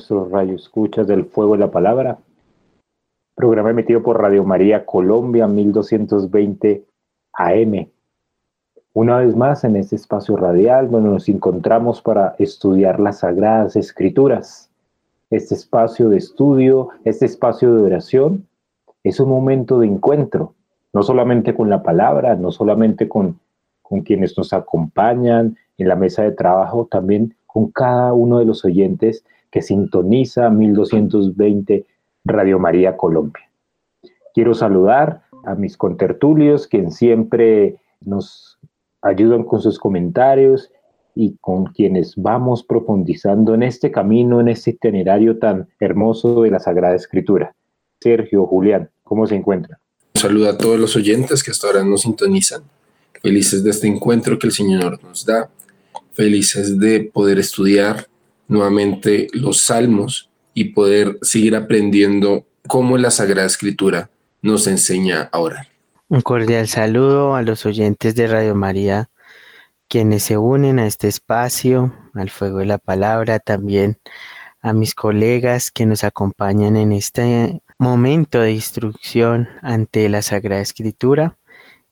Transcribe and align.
nuestros 0.00 0.30
radioescuchas 0.30 1.06
del 1.06 1.26
Fuego 1.26 1.52
de 1.52 1.58
la 1.58 1.70
Palabra. 1.70 2.18
Programa 3.34 3.70
emitido 3.70 4.02
por 4.02 4.18
Radio 4.18 4.44
María 4.44 4.86
Colombia 4.86 5.46
1220 5.46 6.86
AM. 7.34 7.86
Una 8.94 9.18
vez 9.18 9.36
más 9.36 9.62
en 9.64 9.76
este 9.76 9.96
espacio 9.96 10.38
radial 10.38 10.90
donde 10.90 11.10
nos 11.10 11.28
encontramos 11.28 12.00
para 12.00 12.34
estudiar 12.38 12.98
las 12.98 13.18
Sagradas 13.18 13.76
Escrituras. 13.76 14.70
Este 15.28 15.54
espacio 15.54 16.08
de 16.08 16.16
estudio, 16.16 16.88
este 17.04 17.26
espacio 17.26 17.74
de 17.74 17.82
oración, 17.82 18.46
es 19.04 19.20
un 19.20 19.28
momento 19.28 19.80
de 19.80 19.86
encuentro, 19.86 20.54
no 20.94 21.02
solamente 21.02 21.54
con 21.54 21.68
la 21.68 21.82
palabra, 21.82 22.36
no 22.36 22.52
solamente 22.52 23.06
con, 23.06 23.38
con 23.82 24.00
quienes 24.00 24.36
nos 24.38 24.54
acompañan 24.54 25.58
en 25.76 25.88
la 25.88 25.96
mesa 25.96 26.22
de 26.22 26.32
trabajo, 26.32 26.88
también 26.90 27.34
con 27.46 27.70
cada 27.70 28.14
uno 28.14 28.38
de 28.38 28.46
los 28.46 28.64
oyentes 28.64 29.24
que 29.50 29.62
sintoniza 29.62 30.50
1220 30.50 31.86
Radio 32.24 32.58
María 32.58 32.96
Colombia. 32.96 33.50
Quiero 34.34 34.54
saludar 34.54 35.22
a 35.44 35.54
mis 35.54 35.76
contertulios, 35.76 36.66
quienes 36.66 36.96
siempre 36.96 37.76
nos 38.00 38.58
ayudan 39.02 39.44
con 39.44 39.60
sus 39.60 39.78
comentarios 39.78 40.70
y 41.14 41.36
con 41.40 41.66
quienes 41.66 42.14
vamos 42.16 42.62
profundizando 42.62 43.54
en 43.54 43.62
este 43.62 43.90
camino, 43.90 44.40
en 44.40 44.48
este 44.48 44.70
itinerario 44.70 45.38
tan 45.38 45.68
hermoso 45.80 46.42
de 46.42 46.50
la 46.50 46.60
Sagrada 46.60 46.94
Escritura. 46.94 47.54
Sergio, 48.00 48.46
Julián, 48.46 48.90
¿cómo 49.02 49.26
se 49.26 49.34
encuentran? 49.34 49.78
Un 50.14 50.20
saludo 50.20 50.50
a 50.50 50.56
todos 50.56 50.78
los 50.78 50.96
oyentes 50.96 51.42
que 51.42 51.50
hasta 51.50 51.66
ahora 51.66 51.84
nos 51.84 52.02
sintonizan. 52.02 52.62
Felices 53.22 53.62
de 53.64 53.70
este 53.70 53.86
encuentro 53.86 54.38
que 54.38 54.46
el 54.46 54.52
Señor 54.52 55.02
nos 55.02 55.26
da. 55.26 55.50
Felices 56.12 56.78
de 56.78 57.10
poder 57.12 57.38
estudiar 57.38 58.06
nuevamente 58.50 59.28
los 59.32 59.60
salmos 59.60 60.28
y 60.52 60.64
poder 60.72 61.18
seguir 61.22 61.56
aprendiendo 61.56 62.44
cómo 62.66 62.98
la 62.98 63.10
Sagrada 63.10 63.46
Escritura 63.46 64.10
nos 64.42 64.66
enseña 64.66 65.30
a 65.32 65.38
orar. 65.38 65.68
Un 66.08 66.20
cordial 66.20 66.66
saludo 66.66 67.36
a 67.36 67.42
los 67.42 67.64
oyentes 67.64 68.16
de 68.16 68.26
Radio 68.26 68.56
María, 68.56 69.08
quienes 69.88 70.24
se 70.24 70.36
unen 70.36 70.80
a 70.80 70.86
este 70.86 71.06
espacio, 71.06 71.94
al 72.14 72.30
fuego 72.30 72.58
de 72.58 72.66
la 72.66 72.78
palabra, 72.78 73.38
también 73.38 73.98
a 74.60 74.72
mis 74.72 74.94
colegas 74.94 75.70
que 75.70 75.86
nos 75.86 76.02
acompañan 76.02 76.76
en 76.76 76.92
este 76.92 77.62
momento 77.78 78.40
de 78.40 78.52
instrucción 78.52 79.48
ante 79.62 80.08
la 80.08 80.22
Sagrada 80.22 80.60
Escritura. 80.60 81.38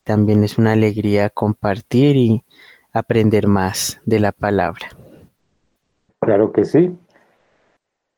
También 0.02 0.42
es 0.42 0.58
una 0.58 0.72
alegría 0.72 1.30
compartir 1.30 2.16
y 2.16 2.44
aprender 2.92 3.46
más 3.46 4.00
de 4.04 4.18
la 4.18 4.32
palabra. 4.32 4.97
Claro 6.20 6.52
que 6.52 6.64
sí. 6.64 6.96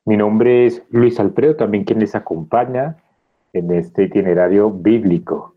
Mi 0.06 0.16
nombre 0.16 0.66
es 0.66 0.82
Luis 0.90 1.20
Alfredo, 1.20 1.56
también 1.56 1.84
quien 1.84 2.00
les 2.00 2.14
acompaña 2.14 2.96
en 3.52 3.70
este 3.70 4.04
itinerario 4.04 4.70
bíblico. 4.70 5.54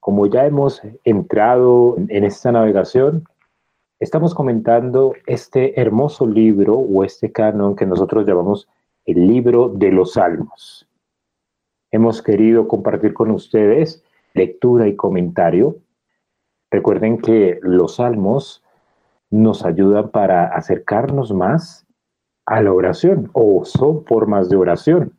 Como 0.00 0.26
ya 0.26 0.46
hemos 0.46 0.82
entrado 1.04 1.96
en 2.08 2.24
esta 2.24 2.50
navegación, 2.50 3.24
estamos 4.00 4.34
comentando 4.34 5.14
este 5.26 5.80
hermoso 5.80 6.26
libro 6.26 6.74
o 6.74 7.04
este 7.04 7.30
canon 7.30 7.76
que 7.76 7.86
nosotros 7.86 8.26
llamamos 8.26 8.68
el 9.04 9.26
libro 9.26 9.68
de 9.68 9.92
los 9.92 10.14
salmos. 10.14 10.88
Hemos 11.92 12.22
querido 12.22 12.66
compartir 12.66 13.12
con 13.12 13.30
ustedes 13.30 14.02
lectura 14.34 14.88
y 14.88 14.96
comentario. 14.96 15.76
Recuerden 16.70 17.18
que 17.18 17.60
los 17.62 17.96
salmos 17.96 18.61
nos 19.32 19.64
ayudan 19.64 20.10
para 20.10 20.46
acercarnos 20.46 21.32
más 21.32 21.84
a 22.46 22.62
la 22.62 22.72
oración 22.72 23.30
o 23.32 23.64
son 23.64 24.04
formas 24.04 24.48
de 24.48 24.56
oración. 24.56 25.18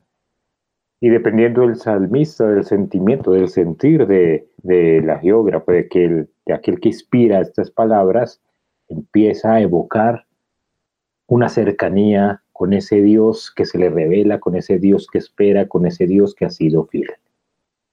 Y 1.01 1.09
dependiendo 1.09 1.61
del 1.61 1.75
salmista, 1.75 2.47
del 2.47 2.63
sentimiento, 2.63 3.31
del 3.31 3.49
sentir 3.49 4.07
de, 4.07 4.47
de 4.59 5.01
la 5.01 5.19
geógrafa, 5.19 5.73
de 5.73 5.79
aquel, 5.79 6.29
de 6.45 6.53
aquel 6.53 6.79
que 6.79 6.89
inspira 6.89 7.41
estas 7.41 7.69
palabras, 7.69 8.41
empieza 8.87 9.55
a 9.55 9.61
evocar 9.61 10.25
una 11.27 11.49
cercanía 11.49 12.41
con 12.53 12.71
ese 12.71 13.01
Dios 13.01 13.51
que 13.53 13.65
se 13.65 13.77
le 13.77 13.89
revela, 13.89 14.39
con 14.39 14.55
ese 14.55 14.79
Dios 14.79 15.07
que 15.11 15.17
espera, 15.17 15.67
con 15.67 15.85
ese 15.85 16.05
Dios 16.05 16.35
que 16.35 16.45
ha 16.45 16.49
sido 16.49 16.85
fiel. 16.85 17.09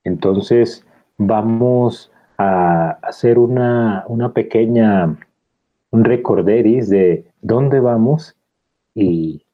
Entonces, 0.04 0.86
vamos 1.16 2.12
a 2.38 2.90
hacer 3.02 3.38
una, 3.38 4.04
una 4.06 4.32
pequeña, 4.32 5.16
un 5.90 6.04
recorderis 6.04 6.88
de 6.88 7.24
dónde 7.40 7.80
vamos 7.80 8.36
y 8.94 9.44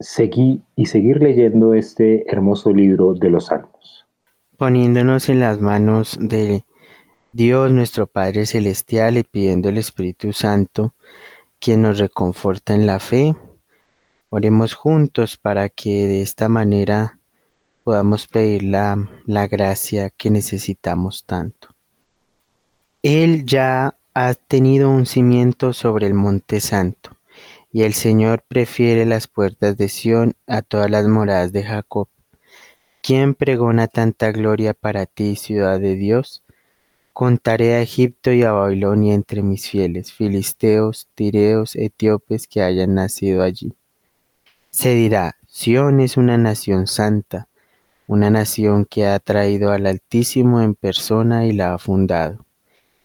seguir, 0.00 0.62
y 0.76 0.86
seguir 0.86 1.22
leyendo 1.22 1.74
este 1.74 2.30
hermoso 2.30 2.72
libro 2.72 3.14
de 3.14 3.30
los 3.30 3.46
Salmos. 3.46 4.06
Poniéndonos 4.56 5.28
en 5.28 5.40
las 5.40 5.60
manos 5.60 6.18
de 6.20 6.64
Dios 7.32 7.72
nuestro 7.72 8.06
Padre 8.06 8.46
Celestial 8.46 9.16
y 9.16 9.22
pidiendo 9.22 9.70
el 9.70 9.78
Espíritu 9.78 10.32
Santo, 10.32 10.94
quien 11.58 11.82
nos 11.82 11.98
reconforta 11.98 12.74
en 12.74 12.86
la 12.86 12.98
fe, 12.98 13.34
oremos 14.28 14.74
juntos 14.74 15.36
para 15.36 15.68
que 15.68 16.06
de 16.06 16.22
esta 16.22 16.48
manera 16.48 17.18
podamos 17.84 18.28
pedir 18.28 18.62
la, 18.64 19.08
la 19.26 19.48
gracia 19.48 20.10
que 20.10 20.30
necesitamos 20.30 21.24
tanto. 21.24 21.68
Él 23.02 23.44
ya 23.44 23.96
ha 24.14 24.34
tenido 24.34 24.90
un 24.90 25.06
cimiento 25.06 25.72
sobre 25.72 26.06
el 26.06 26.12
monte 26.12 26.60
santo 26.60 27.16
y 27.72 27.84
el 27.84 27.94
Señor 27.94 28.44
prefiere 28.46 29.06
las 29.06 29.26
puertas 29.26 29.78
de 29.78 29.88
Sión 29.88 30.34
a 30.46 30.60
todas 30.60 30.90
las 30.90 31.08
moradas 31.08 31.52
de 31.52 31.62
Jacob. 31.62 32.08
¿Quién 33.02 33.34
pregona 33.34 33.88
tanta 33.88 34.30
gloria 34.30 34.74
para 34.74 35.06
ti, 35.06 35.36
ciudad 35.36 35.80
de 35.80 35.96
Dios? 35.96 36.42
Contaré 37.14 37.74
a 37.74 37.80
Egipto 37.80 38.32
y 38.32 38.42
a 38.42 38.52
Babilonia 38.52 39.14
entre 39.14 39.42
mis 39.42 39.68
fieles, 39.68 40.12
filisteos, 40.12 41.08
tireos, 41.14 41.74
etíopes 41.74 42.46
que 42.46 42.62
hayan 42.62 42.94
nacido 42.94 43.42
allí. 43.42 43.74
Se 44.70 44.94
dirá, 44.94 45.36
Sión 45.46 46.00
es 46.00 46.18
una 46.18 46.36
nación 46.36 46.86
santa, 46.86 47.48
una 48.06 48.28
nación 48.28 48.84
que 48.84 49.06
ha 49.06 49.18
traído 49.18 49.72
al 49.72 49.86
Altísimo 49.86 50.60
en 50.60 50.74
persona 50.74 51.46
y 51.46 51.52
la 51.52 51.74
ha 51.74 51.78
fundado. 51.78 52.44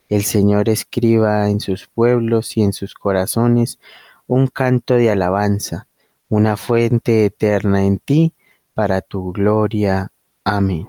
El 0.09 0.23
Señor 0.23 0.69
escriba 0.69 1.49
en 1.49 1.59
sus 1.59 1.87
pueblos 1.87 2.55
y 2.55 2.61
en 2.63 2.71
sus 2.71 2.93
corazones 2.93 3.79
un 4.25 4.47
canto 4.47 4.93
de 4.95 5.09
alabanza, 5.09 5.87
una 6.29 6.55
fuente 6.55 7.25
eterna 7.25 7.85
en 7.85 7.99
ti, 7.99 8.33
para 8.73 9.01
tu 9.01 9.33
gloria. 9.33 10.11
Amén. 10.43 10.87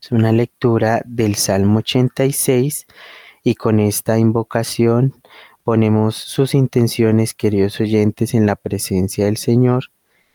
Es 0.00 0.12
una 0.12 0.32
lectura 0.32 1.02
del 1.04 1.34
Salmo 1.34 1.80
86 1.80 2.86
y 3.42 3.54
con 3.56 3.80
esta 3.80 4.18
invocación 4.18 5.14
ponemos 5.64 6.14
sus 6.14 6.54
intenciones, 6.54 7.34
queridos 7.34 7.80
oyentes, 7.80 8.32
en 8.32 8.46
la 8.46 8.54
presencia 8.54 9.24
del 9.24 9.36
Señor, 9.36 9.90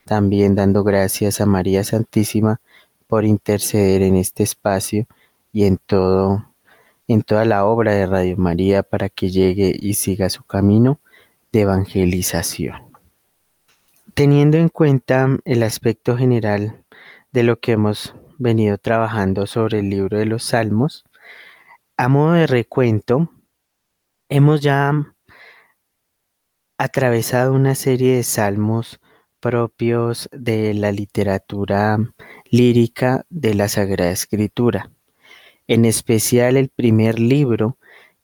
también 0.06 0.56
dando 0.56 0.84
gracias 0.84 1.40
a 1.40 1.46
María 1.46 1.84
Santísima 1.86 2.60
por 3.08 3.24
interceder 3.24 4.02
en 4.02 4.18
este 4.18 4.44
espacio 4.44 5.08
y 5.54 5.64
en 5.64 5.78
todo 5.78 6.51
en 7.14 7.24
toda 7.24 7.46
la 7.46 7.66
obra 7.66 7.94
de 7.94 8.06
Radio 8.06 8.38
María 8.38 8.84
para 8.84 9.10
que 9.10 9.30
llegue 9.30 9.76
y 9.80 9.96
siga 9.96 10.30
su 10.30 10.44
camino 10.44 11.00
de 11.52 11.62
evangelización. 11.62 12.92
Teniendo 14.14 14.58
en 14.58 14.70
cuenta 14.70 15.38
el 15.46 15.64
aspecto 15.64 16.18
general 16.18 16.84
de 17.32 17.44
lo 17.44 17.60
que 17.60 17.74
hemos 17.74 18.16
venido 18.38 18.78
trabajando 18.78 19.46
sobre 19.48 19.80
el 19.80 19.90
libro 19.90 20.18
de 20.18 20.26
los 20.26 20.44
Salmos, 20.44 21.06
a 21.98 22.08
modo 22.08 22.34
de 22.34 22.48
recuento, 22.48 23.32
hemos 24.30 24.62
ya 24.62 25.14
atravesado 26.78 27.54
una 27.54 27.76
serie 27.76 28.16
de 28.16 28.24
salmos 28.24 29.00
propios 29.40 30.30
de 30.32 30.74
la 30.74 30.92
literatura 30.92 31.98
lírica 32.50 33.26
de 33.30 33.54
la 33.54 33.68
Sagrada 33.68 34.12
Escritura, 34.12 34.92
en 35.72 35.86
especial 35.86 36.58
el 36.58 36.68
primer 36.68 37.18
libro 37.18 37.78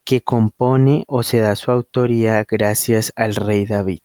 que 0.03 0.19
compone 0.19 1.05
o 1.07 1.23
se 1.23 1.39
da 1.39 1.55
su 1.55 1.71
autoría 1.71 2.43
gracias 2.43 3.13
al 3.15 3.35
rey 3.35 3.65
David. 3.65 4.01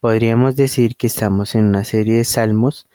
Podríamos 0.00 0.56
decir 0.56 0.96
que 0.96 1.06
estamos 1.06 1.54
en 1.54 1.66
una 1.66 1.84
serie 1.84 2.16
de 2.16 2.24
salmos 2.24 2.88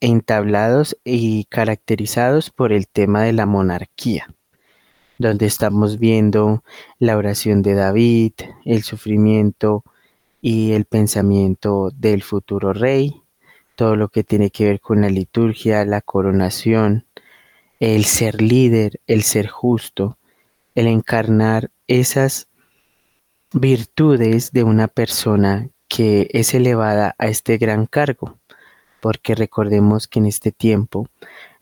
entablados 0.00 0.98
y 1.04 1.44
caracterizados 1.44 2.50
por 2.50 2.72
el 2.72 2.88
tema 2.88 3.22
de 3.22 3.32
la 3.32 3.46
monarquía, 3.46 4.34
donde 5.18 5.46
estamos 5.46 6.00
viendo 6.00 6.64
la 6.98 7.16
oración 7.16 7.62
de 7.62 7.74
David, 7.74 8.32
el 8.64 8.82
sufrimiento 8.82 9.84
y 10.40 10.72
el 10.72 10.84
pensamiento 10.84 11.92
del 11.94 12.24
futuro 12.24 12.72
rey, 12.72 13.22
todo 13.76 13.94
lo 13.94 14.08
que 14.08 14.24
tiene 14.24 14.50
que 14.50 14.64
ver 14.64 14.80
con 14.80 15.02
la 15.02 15.10
liturgia, 15.10 15.84
la 15.84 16.00
coronación, 16.00 17.06
el 17.82 18.04
ser 18.04 18.40
líder, 18.40 19.00
el 19.08 19.24
ser 19.24 19.48
justo, 19.48 20.16
el 20.76 20.86
encarnar 20.86 21.72
esas 21.88 22.46
virtudes 23.52 24.52
de 24.52 24.62
una 24.62 24.86
persona 24.86 25.68
que 25.88 26.28
es 26.30 26.54
elevada 26.54 27.16
a 27.18 27.26
este 27.26 27.58
gran 27.58 27.86
cargo, 27.86 28.38
porque 29.00 29.34
recordemos 29.34 30.06
que 30.06 30.20
en 30.20 30.26
este 30.26 30.52
tiempo 30.52 31.08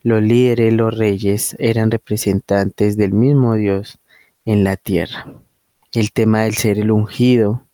los 0.03 0.21
líderes, 0.21 0.75
los 0.75 0.95
reyes 0.95 1.57
eran 1.59 1.91
representantes 1.91 2.99
del 2.99 3.15
mismo 3.15 3.55
Dios 3.55 3.99
en 4.45 4.63
la 4.63 4.77
tierra. 4.77 5.27
El 5.91 6.13
tema 6.13 6.43
del 6.43 6.55
ser 6.55 6.79
el 6.79 6.91
ungido, 6.91 7.65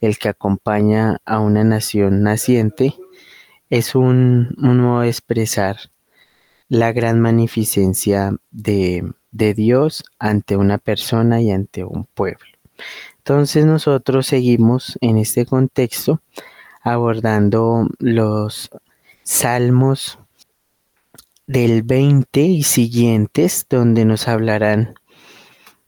el 0.00 0.16
que 0.16 0.30
acompaña 0.30 1.18
a 1.26 1.38
una 1.38 1.64
nación 1.64 2.22
naciente, 2.22 2.94
es 3.68 3.94
un, 3.94 4.54
modo 4.56 5.02
de 5.02 5.08
expresar 5.08 5.76
la 6.70 6.92
gran 6.92 7.20
magnificencia 7.20 8.34
de, 8.52 9.12
de 9.32 9.54
Dios 9.54 10.04
ante 10.20 10.56
una 10.56 10.78
persona 10.78 11.42
y 11.42 11.50
ante 11.50 11.84
un 11.84 12.06
pueblo. 12.06 12.46
Entonces 13.18 13.66
nosotros 13.66 14.28
seguimos 14.28 14.96
en 15.00 15.18
este 15.18 15.44
contexto 15.44 16.22
abordando 16.82 17.88
los 17.98 18.70
salmos 19.24 20.18
del 21.46 21.82
20 21.82 22.40
y 22.40 22.62
siguientes, 22.62 23.66
donde 23.68 24.04
nos 24.04 24.28
hablarán 24.28 24.94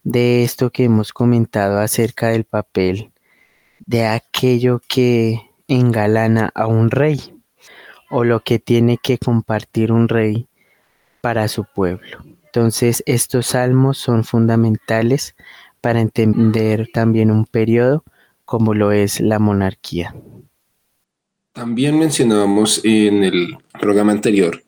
de 0.02 0.42
esto 0.42 0.70
que 0.70 0.84
hemos 0.84 1.12
comentado 1.12 1.78
acerca 1.78 2.28
del 2.28 2.42
papel 2.42 3.12
de 3.86 4.04
aquello 4.06 4.80
que 4.88 5.48
engalana 5.68 6.50
a 6.56 6.66
un 6.66 6.90
rey 6.90 7.40
o 8.10 8.24
lo 8.24 8.40
que 8.40 8.58
tiene 8.58 8.98
que 8.98 9.18
compartir 9.18 9.92
un 9.92 10.08
rey 10.08 10.48
para 11.22 11.48
su 11.48 11.64
pueblo. 11.64 12.18
Entonces 12.44 13.02
estos 13.06 13.46
salmos 13.46 13.96
son 13.96 14.24
fundamentales 14.24 15.34
para 15.80 16.02
entender 16.02 16.90
también 16.92 17.30
un 17.30 17.46
periodo 17.46 18.04
como 18.44 18.74
lo 18.74 18.92
es 18.92 19.20
la 19.20 19.38
monarquía. 19.38 20.14
También 21.54 21.98
mencionábamos 21.98 22.82
en 22.84 23.24
el 23.24 23.56
programa 23.80 24.12
anterior, 24.12 24.62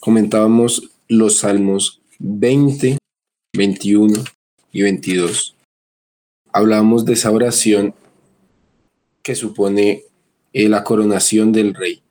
comentábamos 0.00 0.90
los 1.08 1.38
salmos 1.38 2.00
20, 2.18 2.98
21 3.54 4.24
y 4.72 4.82
22. 4.82 5.56
Hablábamos 6.52 7.04
de 7.04 7.12
esa 7.12 7.30
oración 7.30 7.94
que 9.22 9.34
supone 9.34 10.04
eh, 10.52 10.68
la 10.68 10.84
coronación 10.84 11.52
del 11.52 11.74
rey 11.74 12.02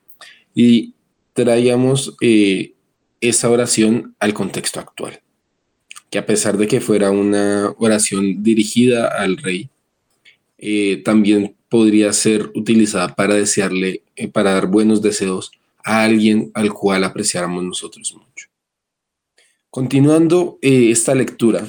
y 0.54 0.94
traíamos 1.32 2.16
eh, 2.20 2.74
esa 3.20 3.50
oración 3.50 4.14
al 4.20 4.34
contexto 4.34 4.80
actual 4.80 5.20
que 6.10 6.18
a 6.18 6.26
pesar 6.26 6.56
de 6.56 6.66
que 6.66 6.80
fuera 6.80 7.10
una 7.10 7.74
oración 7.78 8.42
dirigida 8.42 9.08
al 9.08 9.36
rey, 9.36 9.68
eh, 10.58 11.02
también 11.04 11.54
podría 11.68 12.12
ser 12.12 12.50
utilizada 12.54 13.14
para 13.14 13.34
desearle, 13.34 14.02
eh, 14.16 14.28
para 14.28 14.52
dar 14.52 14.66
buenos 14.66 15.02
deseos 15.02 15.52
a 15.84 16.02
alguien 16.04 16.50
al 16.54 16.72
cual 16.72 17.04
apreciáramos 17.04 17.62
nosotros 17.62 18.14
mucho. 18.14 18.48
Continuando 19.70 20.58
eh, 20.62 20.90
esta 20.90 21.14
lectura, 21.14 21.66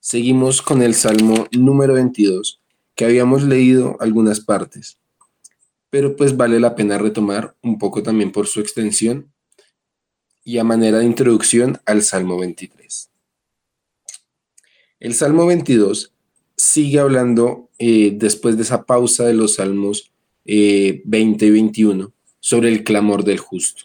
seguimos 0.00 0.62
con 0.62 0.82
el 0.82 0.94
Salmo 0.94 1.46
número 1.52 1.94
22, 1.94 2.60
que 2.94 3.04
habíamos 3.04 3.42
leído 3.42 3.96
algunas 4.00 4.40
partes, 4.40 4.98
pero 5.90 6.16
pues 6.16 6.36
vale 6.36 6.58
la 6.58 6.74
pena 6.74 6.96
retomar 6.96 7.54
un 7.62 7.78
poco 7.78 8.02
también 8.02 8.32
por 8.32 8.46
su 8.46 8.60
extensión 8.60 9.31
y 10.44 10.58
a 10.58 10.64
manera 10.64 10.98
de 10.98 11.04
introducción 11.04 11.80
al 11.86 12.02
Salmo 12.02 12.38
23. 12.38 13.10
El 15.00 15.14
Salmo 15.14 15.46
22 15.46 16.12
sigue 16.56 17.00
hablando 17.00 17.70
eh, 17.78 18.12
después 18.14 18.56
de 18.56 18.62
esa 18.62 18.84
pausa 18.84 19.24
de 19.24 19.34
los 19.34 19.56
Salmos 19.56 20.12
20 20.44 21.44
eh, 21.44 21.48
y 21.48 21.50
21 21.50 22.12
sobre 22.40 22.68
el 22.68 22.84
clamor 22.84 23.24
del 23.24 23.38
justo. 23.38 23.84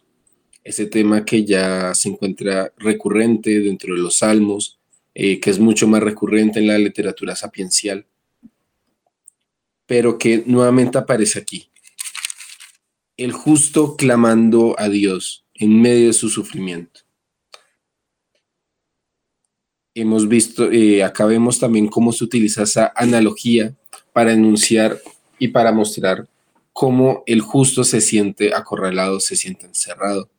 Ese 0.63 0.85
tema 0.85 1.23
que 1.23 1.45
ya 1.45 1.93
se 1.95 2.09
encuentra 2.09 2.73
recurrente 2.77 3.59
dentro 3.61 3.95
de 3.95 4.01
los 4.01 4.17
Salmos, 4.17 4.79
eh, 5.15 5.39
que 5.39 5.49
es 5.49 5.59
mucho 5.59 5.87
más 5.87 6.03
recurrente 6.03 6.59
en 6.59 6.67
la 6.67 6.77
literatura 6.77 7.35
sapiencial, 7.35 8.05
pero 9.85 10.17
que 10.17 10.43
nuevamente 10.45 10.97
aparece 10.97 11.39
aquí. 11.39 11.69
El 13.15 13.31
justo 13.31 13.95
clamando 13.95 14.75
a 14.77 14.89
Dios 14.89 15.46
en 15.59 15.81
medio 15.81 16.07
de 16.07 16.13
su 16.13 16.29
sufrimiento 16.29 17.07
hemos 20.01 20.27
visto, 20.27 20.71
eh, 20.71 21.03
acá 21.03 21.25
vemos 21.25 21.59
también 21.59 21.87
cómo 21.87 22.11
se 22.11 22.23
utiliza 22.23 22.63
esa 22.63 22.93
analogía 22.95 23.75
para 24.13 24.33
enunciar 24.33 24.99
y 25.39 25.47
para 25.47 25.71
mostrar 25.71 26.27
cómo 26.71 27.23
el 27.25 27.41
justo 27.41 27.83
se 27.83 28.01
siente 28.01 28.53
acorralado, 28.53 29.19
se 29.19 29.35
siente 29.35 29.65
encerrado. 29.65 30.29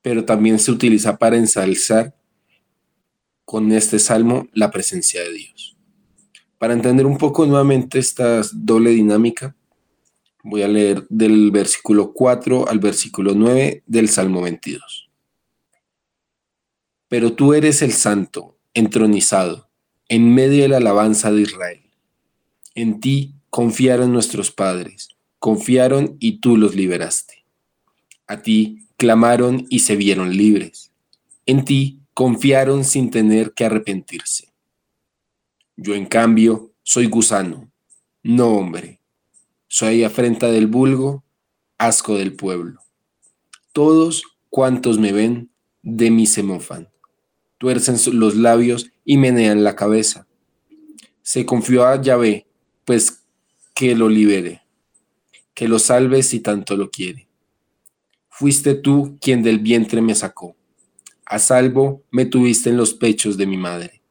Pero 0.00 0.24
también 0.24 0.58
se 0.58 0.70
utiliza 0.70 1.18
para 1.18 1.36
ensalzar 1.36 2.14
con 3.44 3.72
este 3.72 3.98
salmo 3.98 4.48
la 4.54 4.70
presencia 4.70 5.22
de 5.22 5.32
Dios. 5.32 5.76
Para 6.56 6.72
entender 6.72 7.04
un 7.04 7.18
poco 7.18 7.44
nuevamente 7.44 7.98
esta 7.98 8.40
doble 8.54 8.90
dinámica, 8.90 9.54
voy 10.44 10.62
a 10.62 10.68
leer 10.68 11.04
del 11.08 11.50
versículo 11.50 12.12
4 12.12 12.68
al 12.68 12.78
versículo 12.78 13.34
9 13.34 13.82
del 13.86 14.08
Salmo 14.08 14.42
22 14.42 15.04
pero 17.14 17.32
tú 17.32 17.54
eres 17.54 17.80
el 17.82 17.92
santo, 17.92 18.58
entronizado, 18.74 19.70
en 20.08 20.34
medio 20.34 20.62
de 20.62 20.68
la 20.68 20.78
alabanza 20.78 21.30
de 21.30 21.42
Israel. 21.42 21.80
En 22.74 22.98
ti 22.98 23.36
confiaron 23.50 24.12
nuestros 24.12 24.50
padres, 24.50 25.10
confiaron 25.38 26.16
y 26.18 26.40
tú 26.40 26.56
los 26.56 26.74
liberaste. 26.74 27.44
A 28.26 28.42
ti 28.42 28.88
clamaron 28.96 29.64
y 29.70 29.78
se 29.78 29.94
vieron 29.94 30.36
libres. 30.36 30.90
En 31.46 31.64
ti 31.64 32.00
confiaron 32.14 32.82
sin 32.82 33.12
tener 33.12 33.52
que 33.52 33.64
arrepentirse. 33.64 34.52
Yo 35.76 35.94
en 35.94 36.06
cambio 36.06 36.72
soy 36.82 37.06
gusano, 37.06 37.70
no 38.24 38.48
hombre. 38.48 38.98
Soy 39.76 40.04
afrenta 40.04 40.52
del 40.52 40.68
vulgo, 40.68 41.24
asco 41.78 42.16
del 42.16 42.36
pueblo. 42.36 42.78
Todos 43.72 44.22
cuantos 44.48 45.00
me 45.00 45.10
ven, 45.10 45.50
de 45.82 46.12
mí 46.12 46.28
se 46.28 46.44
mofan. 46.44 46.90
Tuercen 47.58 47.96
los 48.16 48.36
labios 48.36 48.92
y 49.04 49.16
menean 49.16 49.64
la 49.64 49.74
cabeza. 49.74 50.28
Se 51.22 51.44
confió 51.44 51.84
a 51.86 52.00
Yahvé, 52.00 52.46
pues 52.84 53.24
que 53.74 53.96
lo 53.96 54.08
libere, 54.08 54.62
que 55.54 55.66
lo 55.66 55.80
salve 55.80 56.22
si 56.22 56.38
tanto 56.38 56.76
lo 56.76 56.88
quiere. 56.92 57.26
Fuiste 58.28 58.76
tú 58.76 59.18
quien 59.20 59.42
del 59.42 59.58
vientre 59.58 60.00
me 60.00 60.14
sacó. 60.14 60.54
A 61.26 61.40
salvo 61.40 62.04
me 62.12 62.26
tuviste 62.26 62.70
en 62.70 62.76
los 62.76 62.94
pechos 62.94 63.36
de 63.36 63.48
mi 63.48 63.56
madre. 63.56 64.02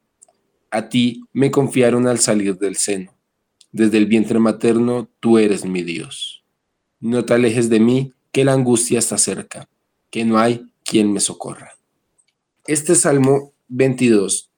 A 0.70 0.90
ti 0.90 1.22
me 1.32 1.50
confiaron 1.50 2.06
al 2.06 2.18
salir 2.18 2.58
del 2.58 2.76
seno. 2.76 3.13
Desde 3.74 3.98
el 3.98 4.06
vientre 4.06 4.38
materno 4.38 5.10
tú 5.18 5.36
eres 5.36 5.64
mi 5.64 5.82
Dios. 5.82 6.44
No 7.00 7.24
te 7.24 7.34
alejes 7.34 7.68
de 7.68 7.80
mí, 7.80 8.12
que 8.30 8.44
la 8.44 8.52
angustia 8.52 9.00
está 9.00 9.18
cerca 9.18 9.68
que 10.12 10.24
no 10.24 10.38
hay 10.38 10.64
quien 10.84 11.12
me 11.12 11.18
socorra. 11.18 11.72
Este 12.68 12.94
Salmo 12.94 13.52
22 13.66 14.48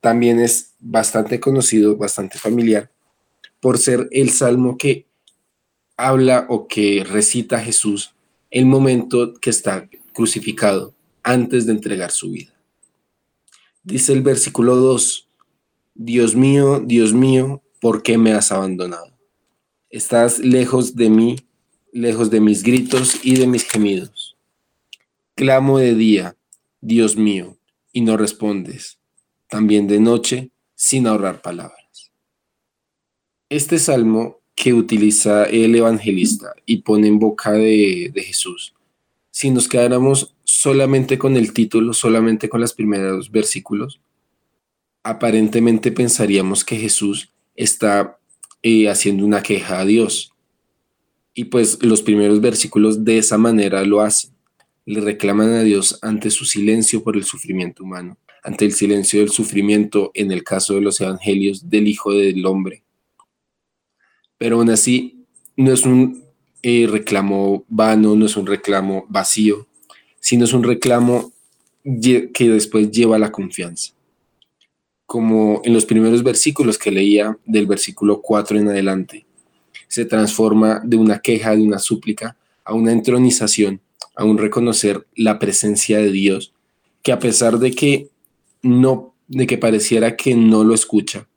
también 0.00 0.38
es 0.38 0.74
bastante 0.78 1.40
conocido, 1.40 1.96
bastante 1.96 2.38
familiar, 2.38 2.90
por 3.58 3.78
ser 3.78 4.06
el 4.10 4.28
salmo 4.28 4.76
que 4.76 5.06
habla 5.96 6.44
o 6.50 6.68
que 6.68 7.06
recita 7.08 7.58
Jesús 7.58 8.12
el 8.50 8.66
momento 8.66 9.32
que 9.40 9.48
está 9.48 9.88
crucificado 10.12 10.92
antes 11.22 11.64
de 11.64 11.72
entregar 11.72 12.10
su 12.10 12.32
vida. 12.32 12.52
Dice 13.82 14.12
el 14.12 14.20
versículo 14.20 14.76
2, 14.76 15.26
Dios 15.94 16.36
mío, 16.36 16.82
Dios 16.84 17.14
mío, 17.14 17.62
¿por 17.80 18.02
qué 18.02 18.18
me 18.18 18.32
has 18.32 18.52
abandonado? 18.52 19.16
Estás 19.90 20.38
lejos 20.38 20.96
de 20.96 21.10
mí, 21.10 21.36
lejos 21.92 22.30
de 22.30 22.40
mis 22.40 22.62
gritos 22.62 23.18
y 23.22 23.36
de 23.36 23.46
mis 23.46 23.64
gemidos. 23.64 24.36
Clamo 25.34 25.78
de 25.78 25.94
día, 25.94 26.36
Dios 26.80 27.16
mío, 27.16 27.56
y 27.92 28.02
no 28.02 28.16
respondes, 28.16 28.98
también 29.48 29.86
de 29.86 30.00
noche, 30.00 30.50
sin 30.74 31.06
ahorrar 31.06 31.40
palabras. 31.40 32.12
Este 33.48 33.78
salmo 33.78 34.40
que 34.54 34.74
utiliza 34.74 35.44
el 35.44 35.74
evangelista 35.74 36.54
y 36.66 36.78
pone 36.78 37.08
en 37.08 37.18
boca 37.18 37.52
de, 37.52 38.12
Jesús, 38.14 38.74
si 39.30 39.50
nos 39.50 39.68
quedáramos 39.68 40.34
solamente 40.44 41.16
con 41.16 41.36
el 41.36 41.52
título, 41.52 41.92
solamente 41.94 42.48
con 42.48 42.60
los 42.60 42.74
primeros 42.74 43.30
versículos, 43.30 44.00
aparentemente 45.04 45.92
pensaríamos 45.92 46.64
que 46.64 46.76
Jesús 46.76 47.30
está 47.58 48.18
eh, 48.62 48.88
haciendo 48.88 49.24
una 49.24 49.42
queja 49.42 49.80
a 49.80 49.84
Dios. 49.84 50.32
Y 51.34 51.44
pues 51.44 51.82
los 51.82 52.02
primeros 52.02 52.40
versículos 52.40 53.04
de 53.04 53.18
esa 53.18 53.38
manera 53.38 53.84
lo 53.84 54.00
hacen 54.00 54.38
le 54.88 55.02
reclaman 55.02 55.52
a 55.52 55.62
Dios 55.62 55.98
ante 56.00 56.30
su 56.30 56.46
silencio 56.46 57.04
por 57.04 57.14
el 57.14 57.24
sufrimiento 57.24 57.84
humano, 57.84 58.16
ante 58.42 58.64
el 58.64 58.72
silencio 58.72 59.20
del 59.20 59.28
sufrimiento 59.28 60.10
en 60.14 60.32
el 60.32 60.42
caso 60.42 60.76
de 60.76 60.80
los 60.80 60.98
evangelios 61.02 61.68
del 61.68 61.88
Hijo 61.88 62.14
del 62.14 62.46
Hombre. 62.46 62.82
Pero 64.38 64.56
aún 64.56 64.70
así, 64.70 65.26
no 65.58 65.74
es 65.74 65.84
un 65.84 66.24
eh, 66.62 66.88
reclamo 66.90 67.66
vano, 67.68 68.16
no 68.16 68.24
es 68.24 68.34
un 68.38 68.46
reclamo 68.46 69.04
vacío, 69.10 69.66
sino 70.20 70.46
es 70.46 70.54
un 70.54 70.64
reclamo 70.64 71.32
que 71.84 72.48
después 72.48 72.90
lleva 72.90 73.16
a 73.16 73.18
la 73.18 73.30
confianza. 73.30 73.92
Como 75.08 75.62
en 75.64 75.72
los 75.72 75.86
primeros 75.86 76.22
versículos 76.22 76.78
que 76.78 76.92
leía 76.92 77.36
del 77.46 77.66
versículo 77.66 78.20
4 78.20 78.58
en 78.58 78.68
adelante, 78.68 79.26
se 79.88 80.04
transforma 80.04 80.82
de 80.84 80.98
una 80.98 81.18
queja, 81.18 81.56
de 81.56 81.62
una 81.62 81.80
súplica, 81.80 82.36
a 82.62 82.74
una 82.74 82.92
entronización 82.92 83.80
aún 84.18 84.36
reconocer 84.36 85.06
la 85.14 85.38
presencia 85.38 85.98
de 85.98 86.10
Dios, 86.10 86.52
que 87.02 87.12
a 87.12 87.20
pesar 87.20 87.60
de 87.60 87.70
que 87.70 88.08
no, 88.62 89.14
de 89.28 89.46
que 89.46 89.58
pareciera 89.58 90.16
que 90.16 90.34
no 90.34 90.64
lo 90.64 90.74
escucha, 90.74 91.28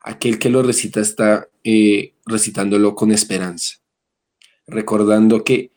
aquel 0.00 0.40
que 0.40 0.50
lo 0.50 0.62
recita 0.64 1.00
está 1.00 1.48
eh, 1.62 2.14
recitándolo 2.26 2.96
con 2.96 3.12
esperanza, 3.12 3.76
recordando 4.66 5.44
que 5.44 5.70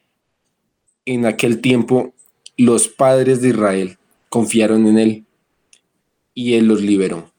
en 1.06 1.28
aquel 1.28 1.62
tiempo 1.62 2.16
los 2.58 2.88
padres 2.88 3.42
de 3.42 3.50
Israel 3.50 4.00
confiaron 4.30 4.88
en 4.88 4.98
él 4.98 5.26
y 6.34 6.54
él 6.54 6.68
los 6.68 6.82
liberó. 6.82 7.32